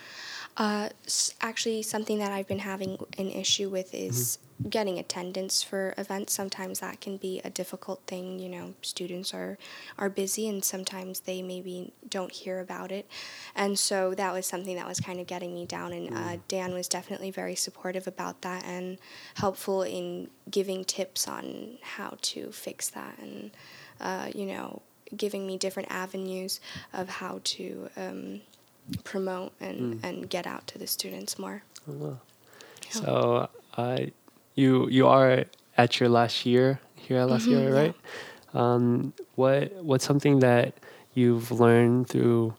Uh, 0.59 0.89
s- 1.05 1.35
actually, 1.43 1.83
something 1.83 2.19
that 2.19 2.33
I've 2.33 2.49
been 2.49 2.61
having 2.61 2.97
an 3.19 3.29
issue 3.31 3.69
with 3.69 3.93
is 3.93 4.39
getting 4.71 4.99
attendance 4.99 5.63
for 5.63 5.93
events. 5.99 6.33
Sometimes 6.33 6.81
that 6.81 6.99
can 6.99 7.19
be 7.19 7.43
a 7.45 7.51
difficult 7.51 8.01
thing. 8.07 8.39
You 8.39 8.49
know, 8.49 8.73
students 8.81 9.35
are 9.35 9.59
are 9.99 10.09
busy, 10.09 10.49
and 10.49 10.65
sometimes 10.65 11.21
they 11.21 11.43
maybe 11.43 11.93
don't 12.09 12.33
hear 12.33 12.59
about 12.59 12.91
it. 12.91 13.07
And 13.55 13.79
so 13.79 14.15
that 14.15 14.33
was 14.33 14.47
something 14.47 14.77
that 14.77 14.89
was 14.89 14.99
kind 14.99 15.21
of 15.21 15.27
getting 15.27 15.53
me 15.53 15.67
down. 15.67 15.93
And 15.93 16.09
uh, 16.17 16.37
Dan 16.49 16.73
was 16.73 16.89
definitely 16.89 17.31
very 17.31 17.55
supportive 17.55 18.07
about 18.09 18.41
that 18.41 18.65
and 18.65 18.97
helpful 19.35 19.83
in 19.83 20.31
giving 20.51 20.87
tips 20.87 21.29
on 21.29 21.77
how 21.83 22.17
to 22.33 22.51
fix 22.51 22.89
that, 22.97 23.19
and 23.21 23.51
uh, 24.01 24.31
you 24.35 24.47
know, 24.47 24.81
giving 25.17 25.47
me 25.47 25.59
different 25.59 25.91
avenues 25.91 26.61
of 26.93 27.09
how 27.09 27.41
to. 27.45 27.91
Um, 27.97 28.41
promote 29.03 29.53
and, 29.61 29.99
and 30.05 30.31
get 30.31 30.47
out 30.47 30.65
to 30.69 30.79
the 30.79 30.87
students 30.87 31.41
more. 31.41 31.65
Oh, 31.89 31.93
wow. 31.93 32.21
Yeah. 32.85 32.91
So, 32.91 33.49
uh, 33.77 33.99
you 34.55 34.89
you 34.89 35.09
are 35.09 35.45
at 35.77 35.99
your 35.99 36.09
last 36.09 36.47
year 36.47 36.79
here 36.95 37.19
at 37.19 37.29
La 37.29 37.37
Mhm, 37.39 37.41
Sierra, 37.41 37.65
yeah. 37.65 37.81
right? 37.81 37.95
Um, 38.55 39.13
what 39.35 39.73
what's 39.83 40.05
something 40.05 40.39
that 40.39 40.75
you've 41.15 41.51
learned 41.51 42.09
through 42.09 42.55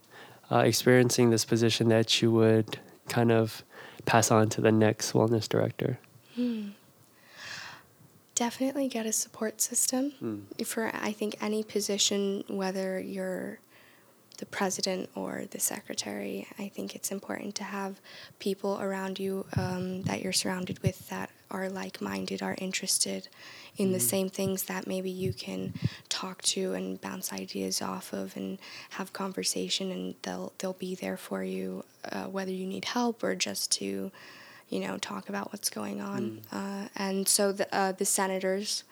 uh, 0.51 0.59
experiencing 0.59 1.29
this 1.29 1.45
position 1.45 1.87
that 1.89 2.21
you 2.21 2.29
would 2.31 2.77
kind 3.07 3.31
of 3.31 3.63
pass 4.05 4.29
on 4.29 4.49
to 4.49 4.61
the 4.61 4.71
next 4.71 5.13
wellness 5.13 5.47
director? 5.47 5.97
Hmm. 6.35 6.69
Definitely 8.37 8.87
get 8.87 9.07
a 9.07 9.11
support 9.11 9.61
system 9.61 10.13
Mm. 10.21 10.65
for 10.65 10.91
I 10.93 11.11
think 11.11 11.35
any 11.41 11.63
position, 11.63 12.43
whether 12.47 12.99
you're 12.99 13.57
the 14.37 14.45
president 14.45 15.09
or 15.15 15.45
the 15.49 15.59
secretary. 15.59 16.47
I 16.59 16.67
think 16.69 16.95
it's 16.95 17.11
important 17.11 17.55
to 17.55 17.63
have 17.63 17.99
people 18.37 18.79
around 18.79 19.17
you 19.17 19.45
um, 19.57 20.03
that 20.03 20.21
you're 20.21 20.33
surrounded 20.43 20.77
with 20.83 21.09
that 21.09 21.31
are 21.49 21.69
like-minded, 21.69 22.43
are 22.43 22.55
interested 22.59 23.29
in 23.77 23.93
the 23.93 23.99
same 23.99 24.29
things 24.29 24.63
that 24.63 24.85
maybe 24.85 25.09
you 25.09 25.33
can 25.33 25.73
talk 26.09 26.43
to 26.43 26.73
and 26.73 27.01
bounce 27.01 27.33
ideas 27.33 27.81
off 27.81 28.13
of 28.13 28.35
and 28.37 28.59
have 28.91 29.11
conversation, 29.13 29.91
and 29.91 30.15
they'll 30.21 30.53
they'll 30.59 30.73
be 30.73 30.93
there 30.93 31.17
for 31.17 31.43
you, 31.43 31.83
uh, 32.11 32.25
whether 32.25 32.51
you 32.51 32.67
need 32.67 32.85
help 32.85 33.23
or 33.23 33.33
just 33.33 33.71
to 33.71 34.11
you 34.69 34.79
know, 34.79 34.97
talk 34.97 35.29
about 35.29 35.51
what's 35.53 35.69
going 35.69 36.01
on. 36.01 36.41
Uh, 36.51 36.87
and 36.95 37.27
so 37.27 37.51
the, 37.51 37.73
uh, 37.73 37.91
the 37.93 38.05
senators 38.05 38.83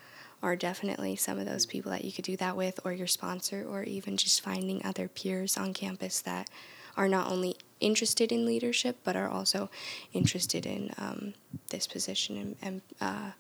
are 0.42 0.56
definitely 0.56 1.16
some 1.16 1.40
of 1.40 1.46
those 1.46 1.66
people 1.66 1.92
that 1.92 2.06
you 2.06 2.12
could 2.12 2.26
do 2.26 2.38
that 2.38 2.56
with, 2.56 2.80
or 2.86 2.94
your 2.94 3.08
sponsor, 3.08 3.66
or 3.68 3.84
even 3.84 4.16
just 4.16 4.42
finding 4.42 4.84
other 4.86 5.08
peers 5.08 5.58
on 5.58 5.74
campus 5.74 6.22
that 6.22 6.50
are 6.96 7.08
not 7.08 7.30
only 7.30 7.56
interested 7.80 8.32
in 8.32 8.46
leadership, 8.46 8.98
but 9.04 9.16
are 9.16 9.30
also 9.30 9.70
interested 10.14 10.66
in 10.66 10.92
um, 10.98 11.34
this 11.70 11.88
position 11.88 12.38
and, 12.38 12.56
and 12.62 12.82
uh, 13.02 13.32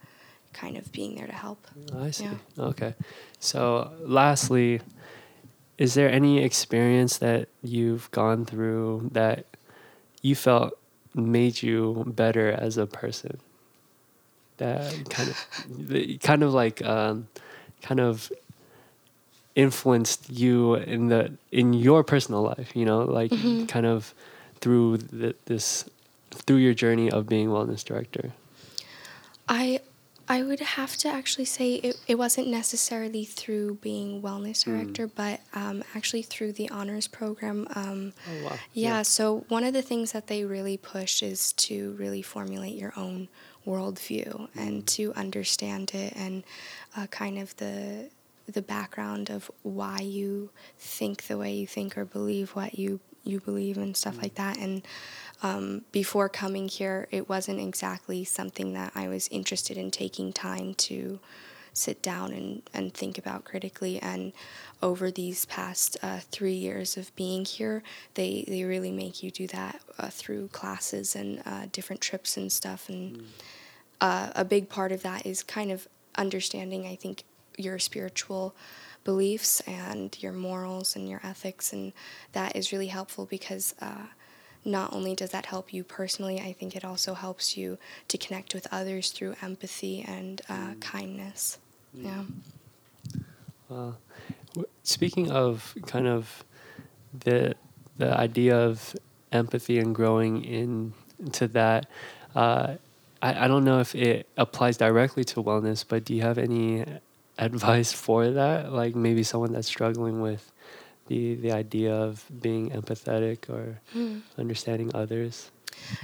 kind 0.51 0.77
of 0.77 0.91
being 0.91 1.15
there 1.15 1.27
to 1.27 1.33
help. 1.33 1.67
I 1.95 2.11
see. 2.11 2.25
Yeah. 2.25 2.63
Okay. 2.65 2.95
So, 3.39 3.91
lastly, 4.01 4.81
is 5.77 5.93
there 5.93 6.09
any 6.09 6.43
experience 6.43 7.17
that 7.19 7.49
you've 7.61 8.09
gone 8.11 8.45
through 8.45 9.09
that 9.13 9.45
you 10.21 10.35
felt 10.35 10.77
made 11.15 11.63
you 11.63 12.03
better 12.07 12.51
as 12.51 12.77
a 12.77 12.85
person? 12.85 13.39
That 14.57 14.93
kind 15.09 15.29
of, 15.29 16.21
kind 16.21 16.43
of 16.43 16.53
like, 16.53 16.83
um, 16.83 17.27
kind 17.81 17.99
of 17.99 18.31
influenced 19.55 20.29
you 20.29 20.75
in 20.75 21.07
the 21.07 21.31
in 21.51 21.73
your 21.73 22.03
personal 22.03 22.41
life. 22.41 22.75
You 22.75 22.85
know, 22.85 23.01
like 23.03 23.31
Mhm. 23.31 23.67
kind 23.67 23.85
of 23.85 24.13
through 24.61 24.97
the, 24.97 25.35
this 25.45 25.85
through 26.31 26.57
your 26.57 26.73
journey 26.73 27.09
of 27.09 27.27
being 27.27 27.47
wellness 27.49 27.83
director. 27.83 28.33
I 29.47 29.79
I 30.27 30.41
would 30.43 30.59
have 30.59 30.97
to 30.97 31.07
actually 31.07 31.45
say 31.45 31.75
it, 31.75 31.99
it 32.07 32.15
wasn't 32.15 32.47
necessarily 32.47 33.25
through 33.25 33.75
being 33.75 34.21
wellness 34.21 34.65
director, 34.65 35.07
but 35.07 35.39
um, 35.53 35.83
actually 35.95 36.23
through 36.23 36.53
the 36.53 36.69
honors 36.69 37.07
program. 37.07 37.67
Um, 37.75 38.13
Oh 38.27 38.43
wow! 38.45 38.49
Yeah, 38.73 38.89
yeah, 38.97 39.01
so 39.03 39.45
one 39.49 39.63
of 39.63 39.73
the 39.73 39.81
things 39.83 40.11
that 40.13 40.27
they 40.27 40.43
really 40.43 40.77
push 40.77 41.21
is 41.21 41.53
to 41.53 41.91
really 41.99 42.21
formulate 42.21 42.75
your 42.75 42.93
own 42.97 43.27
worldview 43.67 44.47
and 44.55 44.85
to 44.87 45.13
understand 45.13 45.91
it 45.93 46.13
and 46.15 46.43
uh, 46.97 47.07
kind 47.07 47.37
of 47.37 47.55
the 47.57 48.09
the 48.47 48.61
background 48.61 49.29
of 49.31 49.49
why 49.63 49.99
you 49.99 50.51
think 50.77 51.23
the 51.27 51.37
way 51.37 51.51
you 51.53 51.65
think 51.67 51.97
or 51.97 52.05
believe 52.05 52.51
what 52.51 52.77
you 52.77 52.99
you 53.25 53.39
believe 53.39 53.77
and 53.77 53.95
stuff 53.97 54.21
like 54.21 54.35
that. 54.35 54.57
And 54.57 54.83
um, 55.43 55.81
before 55.91 56.29
coming 56.29 56.67
here, 56.67 57.07
it 57.11 57.27
wasn't 57.27 57.59
exactly 57.59 58.23
something 58.23 58.73
that 58.73 58.91
I 58.95 59.07
was 59.07 59.27
interested 59.29 59.77
in 59.77 59.91
taking 59.91 60.31
time 60.31 60.73
to 60.75 61.19
sit 61.73 62.01
down 62.01 62.31
and, 62.31 62.61
and 62.73 62.93
think 62.93 63.17
about 63.17 63.43
critically. 63.43 63.99
And 64.01 64.31
over 64.81 65.11
these 65.11 65.45
past 65.45 65.97
uh, 66.01 66.19
three 66.31 66.53
years 66.53 66.97
of 66.97 67.13
being 67.15 67.43
here, 67.45 67.83
they, 68.13 68.45
they 68.47 68.63
really 68.63 68.91
make 68.91 69.21
you 69.21 69.29
do 69.29 69.47
that 69.47 69.81
uh, 69.97 70.09
through 70.09 70.47
classes 70.49 71.15
and 71.15 71.41
uh, 71.45 71.65
different 71.71 72.01
trips 72.01 72.37
and 72.37 72.51
stuff. 72.51 72.87
And 72.87 73.25
uh, 73.99 74.29
a 74.35 74.45
big 74.45 74.69
part 74.69 74.91
of 74.91 75.03
that 75.03 75.25
is 75.25 75.43
kind 75.43 75.71
of 75.71 75.87
understanding, 76.15 76.87
I 76.87 76.95
think, 76.95 77.23
your 77.57 77.79
spiritual 77.79 78.55
beliefs 79.05 79.61
and 79.61 80.21
your 80.21 80.33
morals 80.33 80.95
and 80.97 81.07
your 81.07 81.21
ethics. 81.23 81.71
And 81.71 81.93
that 82.33 82.55
is 82.55 82.73
really 82.73 82.87
helpful 82.87 83.25
because. 83.25 83.73
Uh, 83.81 84.07
not 84.67 84.91
only 84.93 85.13
does 85.13 85.29
that 85.29 85.45
help 85.45 85.71
you 85.71 85.83
personally, 85.83 86.39
I 86.39 86.51
think 86.51 86.75
it 86.75 86.83
also 86.83 87.13
helps 87.13 87.55
you 87.55 87.77
to 88.07 88.17
connect 88.17 88.55
with 88.55 88.67
others 88.71 89.11
through 89.11 89.35
empathy 89.39 90.01
and 90.01 90.41
uh, 90.49 90.73
kindness. 90.79 91.59
Yeah. 91.93 92.23
Uh, 93.69 93.91
w- 94.53 94.67
speaking 94.83 95.29
of 95.29 95.75
kind 95.85 96.07
of 96.07 96.43
the 97.13 97.55
the 97.97 98.17
idea 98.17 98.57
of 98.57 98.95
empathy 99.31 99.79
and 99.79 99.95
growing 99.95 100.43
in, 100.43 100.93
into 101.19 101.47
that, 101.47 101.85
uh, 102.35 102.75
I, 103.21 103.45
I 103.45 103.47
don't 103.47 103.63
know 103.63 103.79
if 103.79 103.95
it 103.95 104.27
applies 104.35 104.77
directly 104.77 105.23
to 105.25 105.41
wellness, 105.41 105.85
but 105.87 106.03
do 106.03 106.13
you 106.13 106.21
have 106.21 106.37
any 106.37 106.83
advice 107.37 107.91
for 107.93 108.31
that? 108.31 108.71
Like 108.71 108.95
maybe 108.95 109.23
someone 109.23 109.53
that's 109.53 109.67
struggling 109.67 110.21
with 110.21 110.51
the 111.07 111.35
the 111.35 111.51
idea 111.51 111.93
of 111.93 112.25
being 112.41 112.71
empathetic 112.71 113.49
or 113.49 113.79
Hmm. 113.93 114.19
understanding 114.37 114.91
others. 114.93 115.51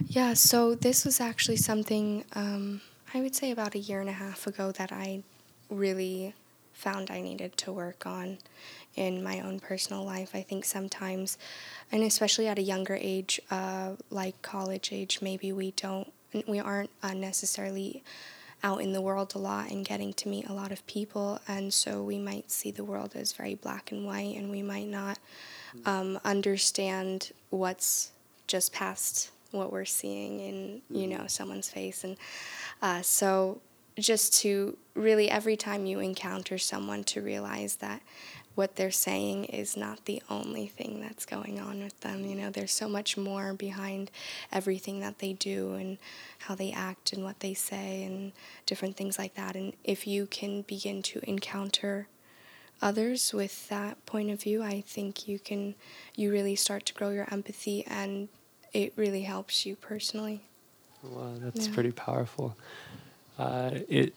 Yeah, 0.08 0.34
so 0.34 0.76
this 0.76 1.06
was 1.06 1.20
actually 1.22 1.58
something 1.58 2.26
um, 2.34 2.82
I 3.14 3.22
would 3.22 3.36
say 3.36 3.52
about 3.52 3.76
a 3.76 3.80
year 3.80 4.00
and 4.00 4.10
a 4.10 4.14
half 4.14 4.48
ago 4.48 4.72
that 4.74 4.92
I 4.92 5.24
really 5.70 6.34
found 6.74 7.12
I 7.12 7.22
needed 7.22 7.58
to 7.58 7.72
work 7.72 8.06
on 8.06 8.38
in 8.96 9.24
my 9.24 9.40
own 9.40 9.60
personal 9.60 10.04
life. 10.04 10.32
I 10.34 10.42
think 10.42 10.66
sometimes, 10.66 11.38
and 11.92 12.04
especially 12.04 12.48
at 12.48 12.58
a 12.58 12.62
younger 12.62 12.98
age, 13.00 13.40
uh, 13.52 13.92
like 14.10 14.42
college 14.42 14.92
age, 14.92 15.20
maybe 15.22 15.52
we 15.52 15.72
don't, 15.72 16.12
we 16.48 16.60
aren't 16.60 16.90
uh, 17.04 17.14
necessarily 17.14 18.04
out 18.64 18.82
in 18.82 18.94
the 18.94 19.02
world 19.02 19.34
a 19.36 19.38
lot 19.38 19.72
and 19.72 19.86
getting 19.86 20.14
to 20.14 20.30
meet 20.30 20.48
a 20.48 20.54
lot 20.54 20.72
of 20.72 20.86
people, 20.88 21.40
and 21.48 21.74
so 21.74 22.04
we 22.04 22.20
might 22.20 22.52
see 22.52 22.72
the 22.72 22.84
world 22.84 23.16
as 23.16 23.34
very 23.34 23.56
black 23.56 23.92
and 23.92 24.06
white, 24.06 24.36
and 24.36 24.52
we 24.52 24.62
might 24.62 24.88
not 24.88 25.20
um, 25.86 26.20
understand 26.24 27.32
what's 27.50 28.12
just 28.48 28.74
past 28.74 29.32
what 29.52 29.72
we're 29.72 29.86
seeing 29.86 30.40
in 30.40 30.82
you 30.90 31.08
know 31.08 31.26
someone's 31.28 31.70
face. 31.70 32.04
And 32.04 32.18
uh, 32.82 33.02
so 33.02 33.62
just 34.00 34.34
to 34.42 34.78
really 34.96 35.30
every 35.30 35.58
time 35.58 35.86
you 35.86 36.00
encounter 36.00 36.58
someone 36.58 37.04
to 37.04 37.22
realize 37.22 37.78
that 37.78 38.02
what 38.56 38.76
they're 38.76 38.92
saying 38.92 39.46
is 39.46 39.78
not 39.78 40.06
the 40.06 40.22
only 40.30 40.68
thing 40.68 41.00
that's 41.02 41.26
going 41.26 41.60
on 41.60 41.82
with 41.84 42.00
them 42.02 42.26
you 42.26 42.36
know 42.36 42.50
there's 42.50 42.72
so 42.72 42.88
much 42.88 43.18
more 43.18 43.54
behind 43.54 44.12
everything 44.52 45.00
that 45.00 45.20
they 45.20 45.34
do 45.34 45.74
and 45.74 45.98
how 46.40 46.56
they 46.56 46.72
act 46.72 47.14
and 47.14 47.24
what 47.24 47.40
they 47.40 47.54
say 47.54 48.04
and 48.04 48.32
different 48.66 48.96
things 48.98 49.18
like 49.18 49.36
that 49.36 49.56
and 49.56 49.74
if 49.84 50.06
you 50.06 50.26
can 50.26 50.62
begin 50.64 51.02
to 51.02 51.20
encounter 51.30 52.08
others 52.82 53.34
with 53.34 53.70
that 53.70 54.04
point 54.06 54.30
of 54.30 54.42
view 54.42 54.62
i 54.64 54.82
think 54.82 55.28
you 55.28 55.40
can 55.40 55.76
you 56.16 56.32
really 56.32 56.56
start 56.56 56.86
to 56.86 56.94
grow 56.94 57.10
your 57.12 57.28
empathy 57.32 57.86
and 57.88 58.28
it 58.74 58.94
really 58.96 59.22
helps 59.24 59.66
you 59.66 59.76
personally 59.76 60.42
Wow, 61.04 61.34
that's 61.40 61.68
Yeah. 61.68 61.74
pretty 61.74 61.92
powerful. 61.92 62.56
Uh, 63.40 63.72
it 63.90 64.14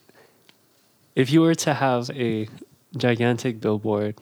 if 1.15 1.31
you 1.31 1.41
were 1.41 1.55
to 1.55 1.73
have 1.73 2.09
a 2.11 2.47
gigantic 2.97 3.59
billboard. 3.59 4.15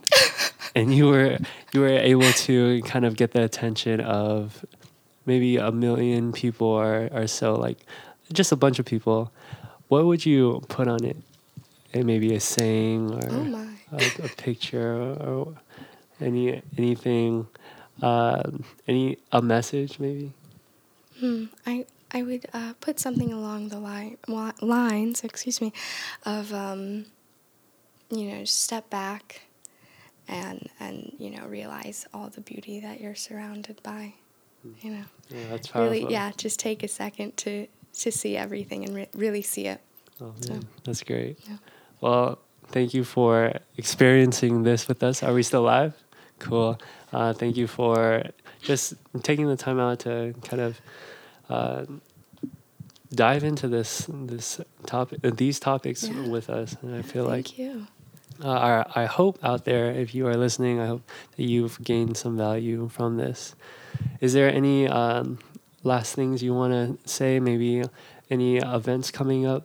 And 0.75 0.93
you 0.93 1.05
were 1.07 1.37
you 1.71 1.81
were 1.81 1.87
able 1.87 2.31
to 2.31 2.81
kind 2.81 3.05
of 3.05 3.15
get 3.15 3.31
the 3.31 3.43
attention 3.43 4.01
of 4.01 4.65
maybe 5.25 5.57
a 5.57 5.71
million 5.71 6.31
people 6.31 6.67
or, 6.67 7.09
or 7.11 7.27
so 7.27 7.53
like 7.55 7.85
just 8.31 8.51
a 8.51 8.55
bunch 8.55 8.79
of 8.79 8.85
people. 8.85 9.31
What 9.87 10.05
would 10.05 10.25
you 10.25 10.63
put 10.69 10.87
on 10.87 11.03
it? 11.03 11.17
And 11.93 12.05
maybe 12.05 12.33
a 12.33 12.39
saying 12.39 13.11
or 13.11 13.29
oh 13.29 13.69
a, 13.91 14.25
a 14.25 14.29
picture 14.29 14.95
or, 14.97 15.55
any 16.19 16.61
anything 16.77 17.47
um, 18.01 18.63
any 18.87 19.17
a 19.31 19.41
message 19.41 19.99
maybe? 19.99 20.31
Hmm. 21.19 21.45
I 21.65 21.85
I 22.11 22.21
would 22.23 22.45
uh, 22.53 22.73
put 22.79 22.99
something 22.99 23.33
along 23.33 23.69
the 23.69 23.79
line 23.79 24.17
lines, 24.61 25.23
excuse 25.23 25.61
me, 25.61 25.73
of 26.25 26.53
um, 26.53 27.05
you 28.09 28.31
know, 28.31 28.45
step 28.45 28.89
back 28.89 29.41
and 30.27 30.69
and 30.79 31.13
you 31.17 31.29
know 31.29 31.45
realize 31.45 32.05
all 32.13 32.29
the 32.29 32.41
beauty 32.41 32.79
that 32.79 33.01
you're 33.01 33.15
surrounded 33.15 33.81
by. 33.83 34.13
You 34.81 34.91
know, 34.91 35.03
yeah, 35.29 35.47
that's 35.49 35.67
powerful. 35.67 35.91
really, 35.91 36.11
yeah. 36.11 36.31
Just 36.37 36.59
take 36.59 36.83
a 36.83 36.87
second 36.87 37.35
to 37.37 37.67
to 37.99 38.11
see 38.11 38.37
everything 38.37 38.85
and 38.85 38.95
re- 38.95 39.09
really 39.13 39.41
see 39.41 39.67
it. 39.67 39.81
Oh 40.21 40.25
man, 40.25 40.41
so, 40.41 40.59
that's 40.85 41.03
great. 41.03 41.39
Yeah. 41.47 41.57
Well, 41.99 42.39
thank 42.67 42.93
you 42.93 43.03
for 43.03 43.53
experiencing 43.77 44.63
this 44.63 44.87
with 44.87 45.03
us. 45.03 45.21
Are 45.21 45.33
we 45.33 45.43
still 45.43 45.63
live? 45.63 45.93
Cool. 46.39 46.79
Uh, 47.11 47.33
thank 47.33 47.57
you 47.57 47.67
for 47.67 48.23
just 48.61 48.93
taking 49.21 49.47
the 49.47 49.55
time 49.55 49.79
out 49.79 49.99
to 49.99 50.33
kind 50.43 50.61
of 50.61 50.81
uh, 51.49 51.85
dive 53.13 53.43
into 53.43 53.67
this 53.67 54.07
this 54.09 54.59
topic 54.93 55.19
these 55.37 55.59
topics 55.59 56.03
yeah. 56.03 56.27
with 56.35 56.49
us. 56.49 56.69
And 56.81 56.95
I 56.95 57.01
feel 57.01 57.27
thank 57.27 57.47
like 57.47 57.57
you. 57.57 57.87
Uh, 58.43 58.83
I, 58.95 59.03
I 59.03 59.05
hope 59.05 59.37
out 59.43 59.65
there, 59.65 59.91
if 59.91 60.15
you 60.15 60.27
are 60.27 60.35
listening, 60.35 60.79
I 60.79 60.87
hope 60.87 61.03
that 61.35 61.43
you've 61.43 61.77
gained 61.83 62.17
some 62.17 62.35
value 62.37 62.89
from 62.89 63.17
this. 63.17 63.55
Is 64.21 64.33
there 64.33 64.49
any 64.49 64.87
um, 64.87 65.37
last 65.83 66.15
things 66.15 66.41
you 66.41 66.53
want 66.53 66.73
to 66.73 67.09
say? 67.09 67.39
Maybe 67.39 67.83
any 68.29 68.57
events 68.57 69.11
coming 69.11 69.45
up 69.45 69.63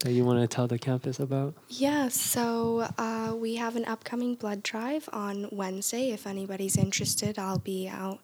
that 0.00 0.12
you 0.12 0.24
want 0.24 0.38
to 0.40 0.46
tell 0.46 0.68
the 0.68 0.78
campus 0.78 1.18
about? 1.18 1.54
Yeah, 1.68 2.08
so 2.08 2.88
uh, 2.98 3.34
we 3.36 3.56
have 3.56 3.74
an 3.76 3.84
upcoming 3.84 4.36
blood 4.36 4.62
drive 4.62 5.08
on 5.12 5.48
Wednesday. 5.50 6.10
If 6.10 6.26
anybody's 6.26 6.76
interested, 6.76 7.38
I'll 7.38 7.58
be 7.58 7.88
out 7.88 8.20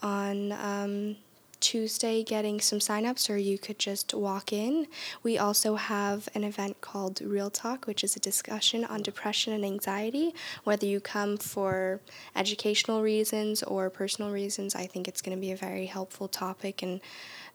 on 0.00 0.52
um, 0.52 1.16
Tuesday 1.60 2.22
getting 2.22 2.60
some 2.60 2.78
signups, 2.78 3.28
or 3.28 3.36
you 3.36 3.58
could 3.58 3.78
just 3.78 4.14
walk 4.14 4.52
in. 4.52 4.86
We 5.22 5.38
also 5.38 5.76
have 5.76 6.28
an 6.34 6.44
event 6.44 6.80
called 6.80 7.20
Real 7.20 7.50
Talk, 7.50 7.86
which 7.86 8.04
is 8.04 8.16
a 8.16 8.20
discussion 8.20 8.84
on 8.84 9.02
depression 9.02 9.52
and 9.52 9.64
anxiety. 9.64 10.34
Whether 10.64 10.86
you 10.86 11.00
come 11.00 11.36
for 11.36 12.00
educational 12.36 13.02
reasons 13.02 13.62
or 13.62 13.90
personal 13.90 14.30
reasons, 14.30 14.74
I 14.74 14.86
think 14.86 15.08
it's 15.08 15.22
going 15.22 15.36
to 15.36 15.40
be 15.40 15.52
a 15.52 15.56
very 15.56 15.86
helpful 15.86 16.28
topic, 16.28 16.82
and 16.82 17.00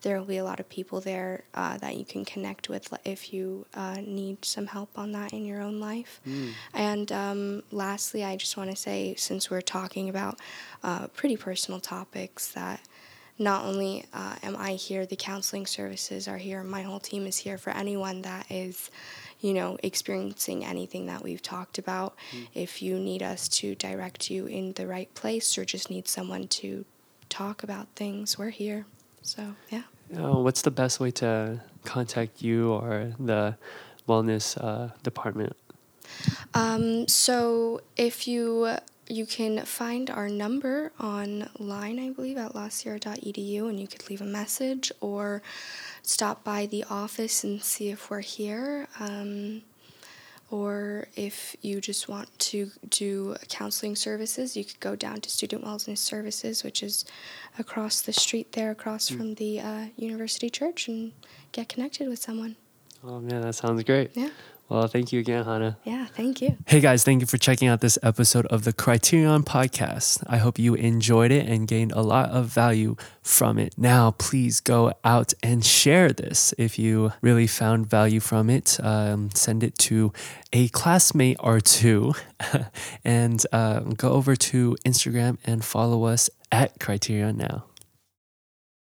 there 0.02 0.20
will 0.20 0.26
be 0.26 0.38
a 0.38 0.44
lot 0.44 0.60
of 0.60 0.68
people 0.68 1.00
there 1.00 1.44
uh, 1.54 1.78
that 1.78 1.96
you 1.96 2.04
can 2.04 2.26
connect 2.26 2.68
with 2.68 2.94
if 3.06 3.34
you 3.34 3.66
uh, 3.74 3.98
need 4.02 4.44
some 4.44 4.68
help 4.68 4.98
on 4.98 5.14
that 5.14 5.32
in 5.32 5.46
your 5.46 5.62
own 5.62 5.80
life. 5.80 6.20
Mm. 6.28 6.52
And 6.74 7.12
um, 7.12 7.64
lastly, 7.72 8.24
I 8.24 8.36
just 8.36 8.58
want 8.58 8.70
to 8.70 8.76
say, 8.76 9.16
since 9.16 9.50
we're 9.50 9.62
talking 9.62 10.10
about 10.10 10.40
uh, 10.84 11.08
pretty 11.08 11.38
personal 11.38 11.80
topics, 11.80 12.50
that 12.52 12.82
not 13.40 13.66
only 13.66 14.06
uh, 14.14 14.36
am 14.44 14.56
I 14.58 14.74
here, 14.74 15.06
the 15.06 15.16
counseling 15.16 15.66
services 15.66 16.28
are 16.28 16.38
here, 16.38 16.64
my 16.64 16.84
whole 16.84 17.00
team 17.00 17.26
is 17.26 17.38
here 17.38 17.58
for 17.58 17.72
anyone 17.72 18.22
that 18.22 18.50
is, 18.52 18.92
you 19.40 19.54
know, 19.54 19.78
experiencing 19.84 20.64
anything 20.64 21.08
that 21.08 21.24
we've 21.24 21.42
talked 21.42 21.78
about. 21.78 22.16
Mm. 22.32 22.48
If 22.54 22.82
you 22.82 23.00
need 23.00 23.24
us 23.24 23.48
to 23.50 23.76
direct 23.76 24.30
you 24.30 24.46
in 24.46 24.74
the 24.74 24.88
right 24.88 25.14
place 25.16 25.58
or 25.58 25.66
just 25.66 25.90
need 25.90 26.08
someone 26.08 26.48
to 26.50 26.86
talk 27.30 27.64
about 27.64 27.88
things, 27.96 28.38
we're 28.38 28.50
here. 28.50 28.86
So, 29.24 29.56
yeah. 29.70 29.84
Uh, 30.16 30.38
what's 30.38 30.62
the 30.62 30.72
best 30.72 31.00
way 31.00 31.10
to 31.12 31.60
contact 31.86 32.42
you 32.42 32.74
or 32.74 33.14
the 33.20 33.58
wellness 34.08 34.58
uh, 34.64 34.90
department? 35.02 35.56
Um, 36.54 37.08
so, 37.08 37.82
if 37.98 38.28
you 38.28 38.78
you 39.08 39.26
can 39.26 39.66
find 39.66 40.10
our 40.10 40.30
number 40.30 40.92
online, 41.00 42.00
I 42.00 42.10
believe, 42.12 42.38
at 42.38 42.54
lasierra.edu, 42.54 43.70
and 43.70 43.80
you 43.80 43.88
could 43.88 44.10
leave 44.10 44.22
a 44.22 44.26
message 44.26 44.92
or 45.02 45.42
stop 46.02 46.44
by 46.44 46.66
the 46.66 46.84
office 46.90 47.44
and 47.44 47.62
see 47.62 47.90
if 47.90 48.10
we're 48.10 48.22
here. 48.22 48.88
Um, 49.00 49.64
or 50.50 51.08
if 51.16 51.56
you 51.62 51.82
just 51.82 52.08
want 52.08 52.28
to 52.38 52.70
do 52.90 53.36
counseling 53.50 53.96
services, 53.96 54.56
you 54.56 54.64
could 54.64 54.80
go 54.80 54.96
down 54.96 55.20
to 55.22 55.30
Student 55.30 55.66
Wellness 55.66 55.98
Services, 55.98 56.64
which 56.64 56.84
is 56.84 57.06
across 57.58 58.02
the 58.02 58.14
street 58.14 58.52
there, 58.52 58.70
across 58.70 59.10
mm. 59.10 59.18
from 59.18 59.34
the 59.36 59.60
uh, 59.60 59.86
University 59.98 60.52
Church, 60.52 60.88
and 60.88 61.12
get 61.52 61.70
connected 61.70 62.08
with 62.08 62.20
someone. 62.20 62.56
Oh 63.04 63.20
man, 63.20 63.42
that 63.42 63.56
sounds 63.56 63.84
great. 63.84 64.12
Yeah. 64.16 64.30
Well, 64.74 64.88
thank 64.88 65.14
you 65.14 65.20
again, 65.20 65.46
Hannah. 65.46 65.78
Yeah, 65.84 66.08
thank 66.08 66.42
you. 66.42 66.58
Hey 66.66 66.80
guys, 66.80 67.04
thank 67.04 67.22
you 67.22 67.28
for 67.28 67.38
checking 67.38 67.68
out 67.68 67.82
this 67.82 68.00
episode 68.02 68.48
of 68.48 68.64
the 68.64 68.74
Criterion 68.74 69.44
podcast. 69.44 70.24
I 70.26 70.38
hope 70.38 70.58
you 70.58 70.74
enjoyed 70.74 71.32
it 71.32 71.48
and 71.48 71.68
gained 71.68 71.92
a 71.92 72.02
lot 72.02 72.32
of 72.32 72.48
value 72.48 72.96
from 73.22 73.60
it. 73.60 73.76
Now, 73.78 74.16
please 74.18 74.62
go 74.62 74.92
out 75.04 75.32
and 75.44 75.64
share 75.64 76.10
this 76.10 76.56
if 76.58 76.80
you 76.80 77.14
really 77.22 77.46
found 77.46 77.88
value 77.88 78.20
from 78.20 78.50
it. 78.50 78.80
Um, 78.82 79.30
send 79.36 79.64
it 79.64 79.78
to 79.90 80.12
a 80.52 80.70
classmate 80.70 81.38
or 81.40 81.62
two 81.62 82.16
and 83.06 83.46
uh, 83.52 83.82
go 83.82 84.14
over 84.14 84.36
to 84.36 84.76
Instagram 84.84 85.38
and 85.46 85.64
follow 85.64 86.06
us 86.06 86.32
at 86.52 86.80
Criterion 86.80 87.38
Now. 87.38 87.66